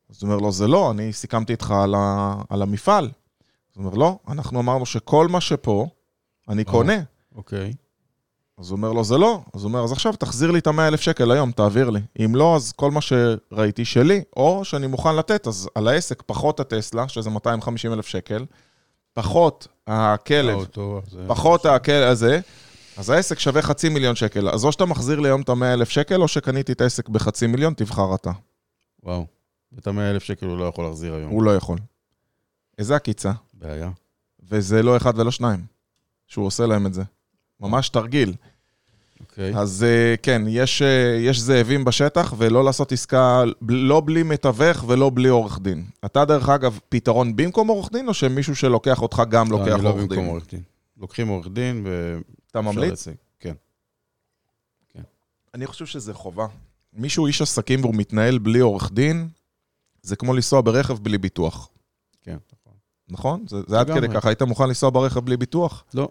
[0.09, 2.35] אז הוא אומר לו, זה לא, אני סיכמתי איתך על, ה...
[2.49, 3.05] על המפעל.
[3.05, 5.87] אז הוא אומר, לא, אנחנו אמרנו שכל מה שפה,
[6.49, 6.71] אני אה.
[6.71, 6.97] קונה.
[7.35, 7.73] אוקיי.
[8.57, 9.41] אז הוא אומר לו, זה לא.
[9.53, 11.99] אז הוא אומר, אז עכשיו תחזיר לי את ה-100 אלף שקל היום, תעביר לי.
[12.25, 16.59] אם לא, אז כל מה שראיתי שלי, או שאני מוכן לתת, אז על העסק פחות
[16.59, 18.45] הטסלה, שזה 250 אלף שקל,
[19.13, 20.65] פחות הכלב,
[21.27, 22.39] פחות הכלב הזה,
[22.97, 24.49] אז העסק שווה חצי מיליון שקל.
[24.49, 27.47] אז או שאתה מחזיר לי היום את ה-100 אלף שקל, או שקניתי את העסק בחצי
[27.47, 28.31] מיליון, תבחר אתה.
[29.03, 29.25] וואו.
[29.79, 31.31] את ה-100 אלף שקל הוא לא יכול להחזיר היום.
[31.31, 31.77] הוא לא יכול.
[32.77, 33.31] איזה עקיצה.
[33.53, 33.89] בעיה.
[34.49, 35.65] וזה לא אחד ולא שניים,
[36.27, 37.03] שהוא עושה להם את זה.
[37.59, 38.33] ממש תרגיל.
[39.19, 39.55] אוקיי.
[39.55, 45.11] אז אה, כן, יש, אה, יש זאבים בשטח, ולא לעשות עסקה לא בלי מתווך ולא
[45.13, 45.85] בלי עורך דין.
[46.05, 49.83] אתה, דרך אגב, פתרון במקום עורך דין, או שמישהו שלוקח אותך גם לא, לוקח אני
[49.83, 50.27] לא עורך במקום דין?
[50.27, 50.61] עורך דין.
[51.01, 52.19] לוקחים עורך דין ו...
[52.51, 53.07] אתה ממליץ?
[53.39, 53.53] כן.
[55.53, 56.47] אני חושב שזה חובה.
[56.93, 59.29] מישהו איש עסקים והוא מתנהל בלי עורך דין,
[60.01, 61.69] זה כמו לנסוע ברכב בלי ביטוח,
[62.21, 62.37] כן.
[63.09, 63.45] נכון?
[63.47, 63.91] זה, זה עד.
[63.91, 65.83] כדי ככה, היית מוכן לנסוע ברכב בלי ביטוח?
[65.93, 66.09] לא.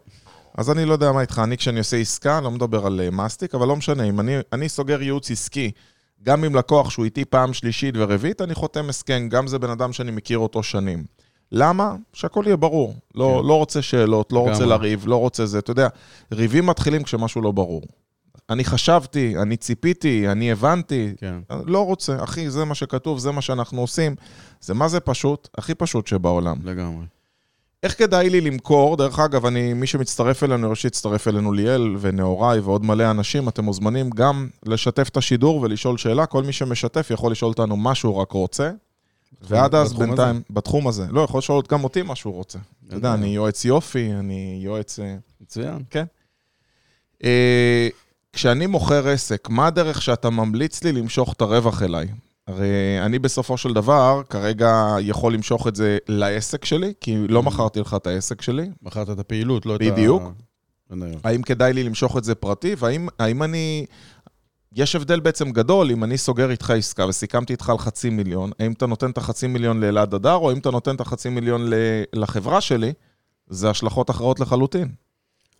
[0.54, 3.54] אז אני לא יודע מה איתך, אני כשאני עושה עסקה, לא מדבר על אה, מסטיק,
[3.54, 5.70] אבל לא משנה, אם אני, אני סוגר ייעוץ עסקי,
[6.22, 9.92] גם עם לקוח שהוא איתי פעם שלישית ורביעית, אני חותם הסכם, גם זה בן אדם
[9.92, 11.04] שאני מכיר אותו שנים.
[11.52, 11.94] למה?
[12.12, 12.94] שהכל יהיה ברור.
[13.14, 13.48] לא, כן.
[13.48, 14.66] לא רוצה שאלות, לא רוצה.
[14.66, 15.88] לריב, לא רוצה זה, אתה יודע,
[16.32, 17.82] ריבים מתחילים כשמשהו לא ברור.
[18.50, 21.12] אני חשבתי, אני ציפיתי, אני הבנתי.
[21.18, 21.34] כן.
[21.66, 24.14] לא רוצה, אחי, זה מה שכתוב, זה מה שאנחנו עושים.
[24.60, 25.48] זה מה זה פשוט?
[25.58, 26.56] הכי פשוט שבעולם.
[26.64, 27.04] לגמרי.
[27.82, 28.96] איך כדאי לי למכור?
[28.96, 33.64] דרך אגב, אני, מי שמצטרף אלינו, או שיצטרף אלינו ליאל ונאוריי ועוד מלא אנשים, אתם
[33.64, 36.26] מוזמנים גם לשתף את השידור ולשאול שאלה.
[36.26, 38.70] כל מי שמשתף יכול לשאול אותנו מה שהוא רק רוצה.
[39.42, 40.44] ועד אז בינתיים, הזה?
[40.50, 41.06] בתחום הזה.
[41.10, 42.58] לא, יכול לשאול גם אותי מה שהוא רוצה.
[42.86, 43.14] אתה יודע.
[43.14, 44.98] אני יועץ יופי, אני יועץ...
[44.98, 45.82] אה, מצוין.
[47.24, 47.88] אה,
[48.32, 52.08] כשאני מוכר עסק, מה הדרך שאתה ממליץ לי למשוך את הרווח אליי?
[52.46, 57.80] הרי אני בסופו של דבר, כרגע יכול למשוך את זה לעסק שלי, כי לא מכרתי
[57.80, 58.70] לך את העסק שלי.
[58.82, 60.22] מכרת את הפעילות, לא את בדיוק.
[60.90, 61.26] המניות.
[61.26, 63.86] האם כדאי לי למשוך את זה פרטי, והאם האם אני...
[64.74, 68.72] יש הבדל בעצם גדול אם אני סוגר איתך עסקה וסיכמתי איתך על חצי מיליון, האם
[68.72, 71.70] אתה נותן את החצי מיליון לאלעד אדר, או האם אתה נותן את החצי מיליון
[72.12, 72.92] לחברה שלי,
[73.46, 74.92] זה השלכות אחרות לחלוטין.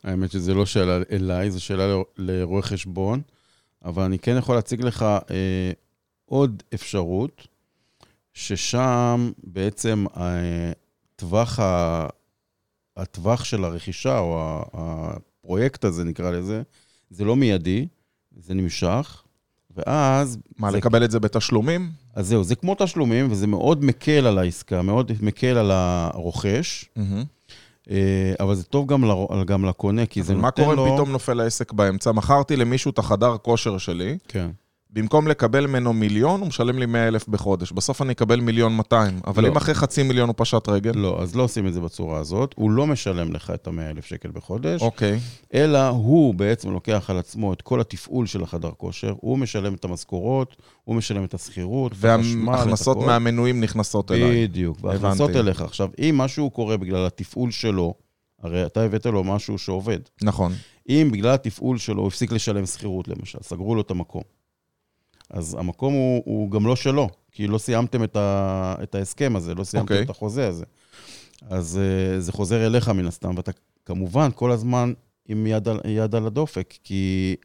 [0.04, 3.22] האמת שזה לא שאלה אליי, זו שאלה לרואה חשבון,
[3.84, 5.72] אבל אני כן יכול להציג לך אה,
[6.24, 7.46] עוד אפשרות,
[8.34, 12.06] ששם בעצם הטווח, ה...
[12.96, 16.62] הטווח של הרכישה, או הפרויקט הזה, נקרא לזה,
[17.10, 17.86] זה לא מיידי,
[18.36, 19.22] זה נמשך,
[19.76, 20.38] ואז...
[20.58, 20.76] מה, זה...
[20.76, 21.90] לקבל את זה בתשלומים?
[22.14, 26.84] אז זהו, זה כמו תשלומים, וזה מאוד מקל על העסקה, מאוד מקל על הרוכש.
[27.90, 29.44] אה, אבל זה טוב גם, ל...
[29.44, 30.74] גם לקונה, כי זה נותן מה לו...
[30.76, 32.12] קורה אם פתאום נופל העסק באמצע?
[32.12, 34.50] מכרתי למישהו את החדר כושר שלי, כן.
[34.92, 37.72] במקום לקבל ממנו מיליון, הוא משלם לי 100 אלף בחודש.
[37.72, 39.20] בסוף אני אקבל מיליון 200.
[39.26, 39.48] אבל לא.
[39.48, 40.92] אם אחרי חצי מיליון הוא פשט רגל?
[40.94, 42.54] לא, אז לא עושים את זה בצורה הזאת.
[42.56, 45.18] הוא לא משלם לך את ה-100,000 שקל בחודש, אוקיי.
[45.54, 49.84] אלא הוא בעצם לוקח על עצמו את כל התפעול של החדר כושר, הוא משלם את
[49.84, 52.96] המשכורות, הוא משלם את השכירות, וההכנסות.
[52.96, 54.46] מהמנויים נכנסות אליי.
[54.46, 55.30] בדיוק, וההכנסות.
[55.30, 55.62] אליך.
[55.62, 57.94] עכשיו, אם משהו קורה בגלל התפעול שלו,
[58.42, 59.98] הרי אתה הבאת לו משהו שעובד.
[60.22, 60.52] נכון.
[60.88, 64.22] אם בגלל התפעול שלו הוא הפסיק לשלם שכירות, למשל, סגרו לו את המקום,
[65.30, 69.54] אז המקום הוא, הוא גם לא שלו, כי לא סיימתם את, ה, את ההסכם הזה,
[69.54, 70.04] לא סיימתם אוקיי.
[70.04, 70.64] את החוזה הזה.
[71.50, 73.52] אז uh, זה חוזר אליך מן הסתם, ואתה
[73.86, 74.92] כמובן כל הזמן
[75.28, 77.36] עם יד על, יד על הדופק, כי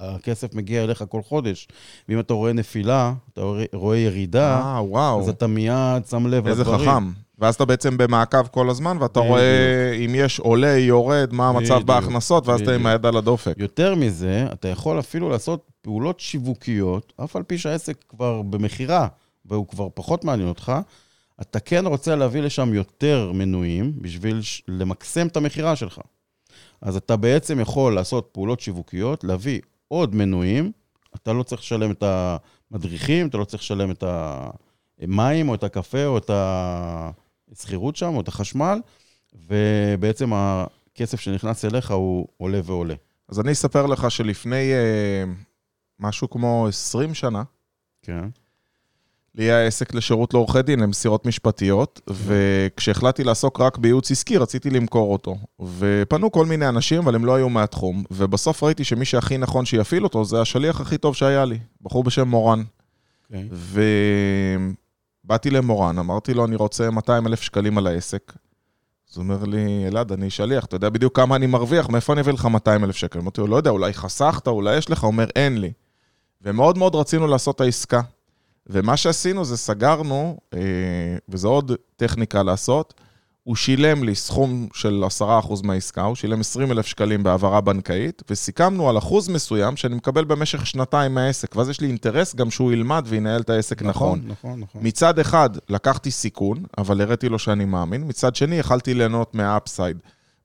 [0.00, 1.68] הכסף מגיע אליך כל חודש,
[2.08, 3.40] ואם אתה רואה נפילה, אתה
[3.72, 5.20] רואה, ירידה, אה, וואו.
[5.20, 6.90] אז אתה מיד שם לב איזה לדברים.
[6.90, 7.10] חכם.
[7.38, 9.30] ואז אתה בעצם במעקב כל הזמן, ואתה בדיוק.
[9.30, 12.90] רואה אם יש עולה, יורד, מה המצב בדיוק, בהכנסות, ואז אתה עם בדיוק.
[12.90, 13.54] היד על הדופק.
[13.58, 19.08] יותר מזה, אתה יכול אפילו לעשות פעולות שיווקיות, אף על פי שהעסק כבר במכירה,
[19.44, 20.72] והוא כבר פחות מעניין אותך,
[21.40, 26.00] אתה כן רוצה להביא לשם יותר מנויים בשביל למקסם את המכירה שלך.
[26.80, 30.72] אז אתה בעצם יכול לעשות פעולות שיווקיות, להביא עוד מנויים,
[31.14, 32.02] אתה לא צריך לשלם את
[32.70, 34.04] המדריכים, אתה לא צריך לשלם את
[35.00, 36.30] המים או את הקפה או את
[37.52, 38.80] השכירות שם או את החשמל,
[39.48, 42.94] ובעצם הכסף שנכנס אליך הוא עולה ועולה.
[43.28, 45.24] אז אני אספר לך שלפני אה,
[46.00, 47.42] משהו כמו 20 שנה,
[48.02, 48.28] כן.
[49.34, 55.12] לי היה עסק לשירות לעורכי דין, למסירות משפטיות, וכשהחלטתי לעסוק רק בייעוץ עסקי, רציתי למכור
[55.12, 55.36] אותו.
[55.78, 60.04] ופנו כל מיני אנשים, אבל הם לא היו מהתחום, ובסוף ראיתי שמי שהכי נכון שיפעיל
[60.04, 62.62] אותו, זה השליח הכי טוב שהיה לי, בחור בשם מורן.
[63.24, 63.48] אוקיי.
[65.24, 68.32] ובאתי למורן, אמרתי לו, אני רוצה 200 אלף שקלים על העסק.
[69.10, 72.20] אז הוא אומר לי, אלעד, אני שליח, אתה יודע בדיוק כמה אני מרוויח, מאיפה אני
[72.20, 73.18] אביא לך 200 אלף שקל?
[73.18, 75.72] אמרתי לו, לא יודע, אולי חסכת, אולי יש לך, הוא אומר, אין לי.
[76.42, 78.00] ומאוד מאוד רצינו לעשות את העסקה.
[78.66, 80.60] ומה שעשינו זה סגרנו, אה,
[81.28, 82.94] וזו עוד טכניקה לעשות,
[83.48, 88.88] הוא שילם לי סכום של 10% מהעסקה, הוא שילם 20 אלף שקלים בהעברה בנקאית, וסיכמנו
[88.88, 93.04] על אחוז מסוים שאני מקבל במשך שנתיים מהעסק, ואז יש לי אינטרס גם שהוא ילמד
[93.06, 94.22] וינהל את העסק נכון.
[94.26, 94.80] נכון, נכון.
[94.84, 98.04] מצד אחד, לקחתי סיכון, אבל הראיתי לו שאני מאמין.
[98.08, 99.98] מצד שני, יכלתי ליהנות מה upside.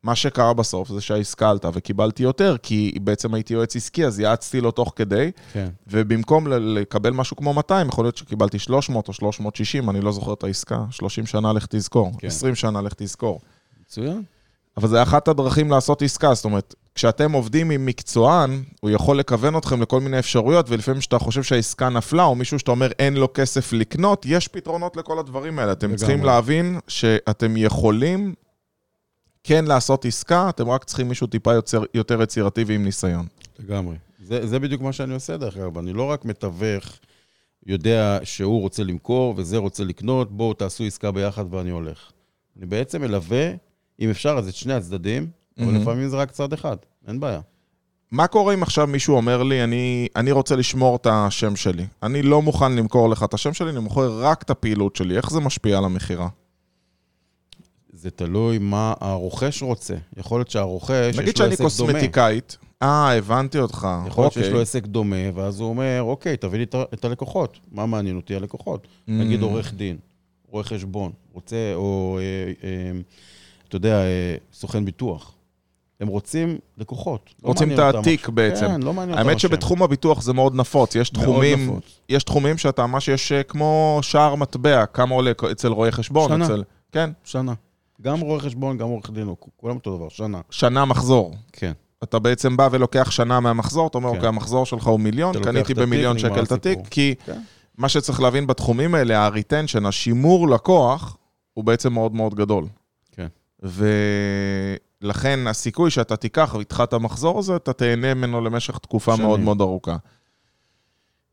[0.04, 4.62] מה שקרה בסוף זה שהעסקה עלתה וקיבלתי יותר, כי בעצם הייתי יועץ עסקי, אז יעצתי
[4.62, 5.70] לו תוך כדי, כן.
[5.88, 10.44] ובמקום לקבל משהו כמו 200, יכול להיות שקיבלתי 300 או 360, אני לא זוכר את
[10.44, 10.84] העסקה.
[10.92, 12.28] 30 שנה לך תזכור, כן.
[12.28, 13.40] 20 שנה לך תזכור.
[13.82, 14.22] מצוין.
[14.78, 19.58] אבל זה אחת הדרכים לעשות עסקה, זאת אומרת, כשאתם עובדים עם מקצוען, הוא יכול לכוון
[19.58, 23.28] אתכם לכל מיני אפשרויות, ולפעמים כשאתה חושב שהעסקה נפלה, או מישהו שאתה אומר אין לו
[23.34, 25.72] כסף לקנות, יש פתרונות לכל הדברים האלה.
[25.72, 25.98] אתם לגמרי.
[25.98, 28.34] צריכים להבין שאתם יכולים
[29.44, 33.26] כן לעשות עסקה, אתם רק צריכים מישהו טיפה יוצר, יותר יצירתי ועם ניסיון.
[33.60, 33.96] לגמרי.
[34.20, 35.78] זה, זה בדיוק מה שאני עושה, דרך אגב.
[35.78, 36.86] אני לא רק מתווך,
[37.66, 42.12] יודע שהוא רוצה למכור וזה רוצה לקנות, בואו תעשו עסקה ביחד ואני הולך.
[42.58, 43.52] אני בעצם מלווה,
[44.00, 45.28] אם אפשר, אז את שני הצדדים,
[45.58, 45.82] אבל מהמם.
[45.82, 46.78] לפעמים זה רק צד אחד,
[47.08, 47.40] אין בעיה.
[48.12, 51.86] מה קורה אם עכשיו מישהו אומר לי, אני, אני רוצה לשמור את השם שלי.
[52.04, 55.18] אני לא מוכן למכור לך את השם שלי, אני מוכר רק את הפעילות שלי.
[55.18, 56.28] איך זה משפיע על המכירה?
[58.04, 59.96] זה תלוי מה הרוכש רוצה.
[60.18, 61.92] יכול להיות שהרוכש, נגיד יש לו שאני עסק דומה.
[61.94, 63.88] קוסמטיקאית, אה, הבנתי אותך.
[64.08, 64.54] יכול להיות שיש אוקיי.
[64.54, 67.60] לו עסק דומה, ואז הוא אומר, אוקיי, תביא לי את הלקוחות.
[67.72, 68.36] מה מעניין אותי?
[68.36, 68.84] הלקוחות.
[68.84, 69.12] Mm.
[69.12, 69.98] נגיד עורך דין,
[70.50, 73.00] רואה חשבון, רוצה, או, אה, אה,
[73.68, 75.34] אתה יודע, אה, סוכן ביטוח.
[76.00, 77.34] הם רוצים לקוחות.
[77.44, 78.30] לא רוצים את התיק.
[78.30, 78.68] בעצם.
[78.68, 79.40] כן, לא מעניין אותם האמת.
[79.40, 80.96] שבתחום הביטוח זה מאוד נפוץ.
[80.96, 82.00] יש תחומים, נפוץ.
[82.10, 86.46] יש תחומים שאתה ממש יש אה, כמו שער מטבע, כמה עולה אצל רואי חשבון, שנה.
[86.46, 86.64] אצל...
[86.92, 87.54] כן, שנה.
[88.04, 90.42] גם רואה חשבון, גם עורך דין, כולם אותו דבר, שנה.
[90.50, 91.36] שנה מחזור.
[91.52, 91.72] כן.
[92.04, 94.16] אתה בעצם בא ולוקח שנה מהמחזור, אתה אומר, כן.
[94.16, 96.80] אוקיי, המחזור שלך הוא מיליון, קניתי במיליון שקל את התיק.
[96.90, 97.42] כי כן.
[97.78, 101.18] מה שצריך להבין בתחומים האלה, הריטנשן, השימור לקוח,
[101.54, 102.66] הוא בעצם מאוד מאוד גדול.
[103.12, 103.28] כן.
[105.02, 109.28] ולכן הסיכוי שאתה תיקח איתך את המחזור הזה, אתה תהנה ממנו למשך תקופה שנים.
[109.28, 109.98] מאוד מאוד ארוכה.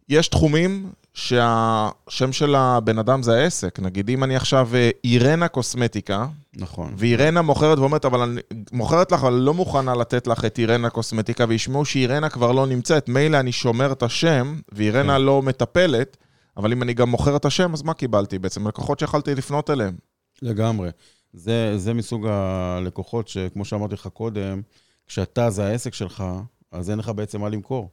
[0.08, 3.80] יש תחומים שהשם של הבן אדם זה העסק.
[3.80, 6.94] נגיד, אם אני עכשיו אה, אירנה קוסמטיקה, נכון.
[6.96, 8.40] ואירנה מוכרת ואומרת, אבל אני
[8.72, 13.08] מוכרת לך, אבל לא מוכנה לתת לך את אירנה קוסמטיקה, וישמעו שאירנה כבר לא נמצאת.
[13.08, 15.22] מילא אני שומר את השם, ואירנה כן.
[15.22, 16.16] לא מטפלת,
[16.56, 18.68] אבל אם אני גם מוכר את השם, אז מה קיבלתי בעצם?
[18.68, 19.94] לקוחות שיכלתי לפנות אליהם.
[20.42, 20.90] לגמרי.
[21.32, 24.62] זה, זה מסוג הלקוחות שכמו שאמרתי לך קודם,
[25.06, 26.24] כשאתה זה העסק שלך,
[26.72, 27.90] אז אין לך בעצם מה למכור.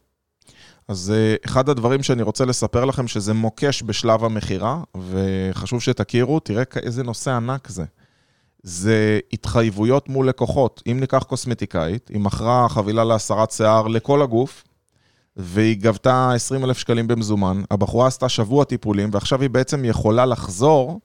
[0.87, 6.63] אז אה, אחד הדברים שאני רוצה לספר לכם, שזה מוקש בשלב המכירה, וחשוב שתכירו, תראה
[6.75, 7.85] איזה נושא ענק זה.
[8.63, 10.83] זה התחייבויות מול לקוחות.
[10.91, 14.63] אם ניקח קוסמטיקאית, היא מכרה חבילה להסרת שיער לכל הגוף,
[15.37, 20.99] והיא גבתה 20 אלף שקלים במזומן, הבחורה עשתה שבוע טיפולים, ועכשיו היא בעצם יכולה לחזור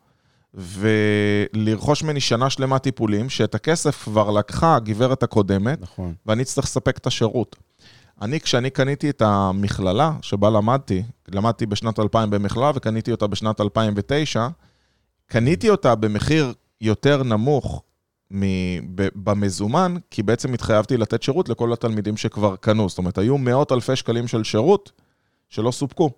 [0.55, 6.15] ולרכוש ממני שנה שלמה טיפולים, שאת הכסף כבר לקחה הגברת הקודמת, נכון.
[6.27, 7.57] ואני אצטרך לספק את השירות.
[8.21, 14.49] אני, כשאני קניתי את המכללה שבה למדתי, למדתי בשנת 2000 במכללה וקניתי אותה בשנת 2009,
[15.27, 17.83] קניתי אותה במחיר יותר נמוך
[19.15, 22.89] במזומן, כי בעצם התחייבתי לתת שירות לכל התלמידים שכבר קנו.
[22.89, 24.93] זאת אומרת, היו מאות אלפי שקלים של שירות
[25.49, 26.11] שלא סופקו.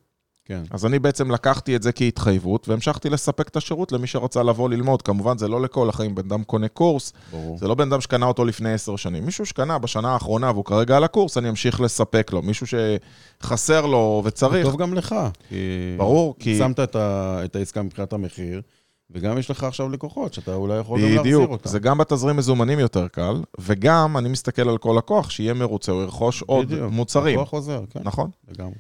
[0.45, 0.63] כן.
[0.71, 5.03] אז אני בעצם לקחתי את זה כהתחייבות, והמשכתי לספק את השירות למי שרצה לבוא ללמוד.
[5.03, 7.59] כמובן, זה לא לכל החיים, בן אדם קונה קורס, ברור.
[7.59, 9.25] זה לא בן אדם שקנה אותו לפני עשר שנים.
[9.25, 12.43] מישהו שקנה בשנה האחרונה והוא כרגע על הקורס, אני אמשיך לספק לו.
[12.43, 12.67] מישהו
[13.43, 14.67] שחסר לו וצריך.
[14.67, 15.15] טוב גם לך.
[15.49, 15.55] כי...
[15.99, 17.41] ברור, כי- שמת את, ה...
[17.45, 18.63] את העסקה מבחינת המחיר,
[19.11, 21.69] וגם יש לך עכשיו לקוחות, שאתה אולי יכול גם להחזיר בדיוק, אותם.
[21.71, 26.03] זה גם בתזרים מזומנים יותר קל, וגם אני מסתכל על כל לקוח, שיהיה מרוצה, הוא
[26.03, 26.91] ירכוש עוד בדיוק.
[26.93, 27.35] מוצרים.
[27.39, 28.01] לקוח חוזר, כן.
[28.05, 28.31] נכון.
[28.49, 28.75] לגמרי.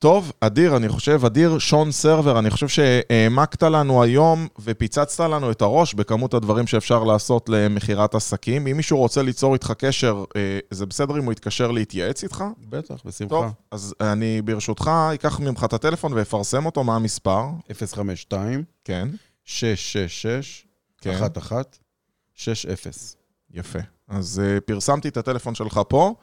[0.00, 5.62] טוב, אדיר, אני חושב, אדיר שון סרבר, אני חושב שהעמקת לנו היום ופיצצת לנו את
[5.62, 8.66] הראש בכמות הדברים שאפשר לעשות למכירת עסקים.
[8.66, 12.44] אם מישהו רוצה ליצור איתך קשר, אה, זה בסדר אם הוא יתקשר להתייעץ איתך?
[12.68, 13.28] בטח, בשמחה.
[13.28, 17.44] טוב, אז אני ברשותך אקח ממך את הטלפון ואפרסם אותו, מה המספר?
[17.94, 19.08] 052 כן,
[19.44, 20.66] 666
[21.00, 21.10] כן.
[21.10, 22.70] 1160
[23.54, 23.78] יפה.
[24.08, 26.14] אז uh, פרסמתי את הטלפון שלך פה.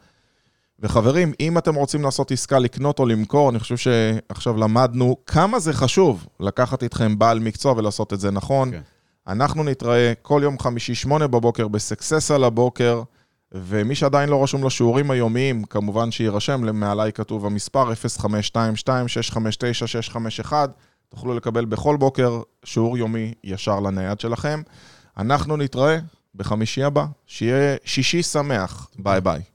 [0.79, 5.73] וחברים, אם אתם רוצים לעשות עסקה, לקנות או למכור, אני חושב שעכשיו למדנו כמה זה
[5.73, 8.71] חשוב לקחת איתכם בעל מקצוע ולעשות את זה נכון.
[8.71, 8.81] כן.
[9.27, 13.01] אנחנו נתראה כל יום חמישי, שמונה בבוקר, בסקסס על הבוקר,
[13.51, 17.91] ומי שעדיין לא רשום לשיעורים היומיים, כמובן שיירשם, מעליי כתוב המספר
[20.41, 20.53] 0522-659-651,
[21.09, 24.61] תוכלו לקבל בכל בוקר שיעור יומי ישר לנייד שלכם.
[25.17, 25.99] אנחנו נתראה
[26.35, 29.54] בחמישי הבא, שיהיה שישי שמח, ביי ביי.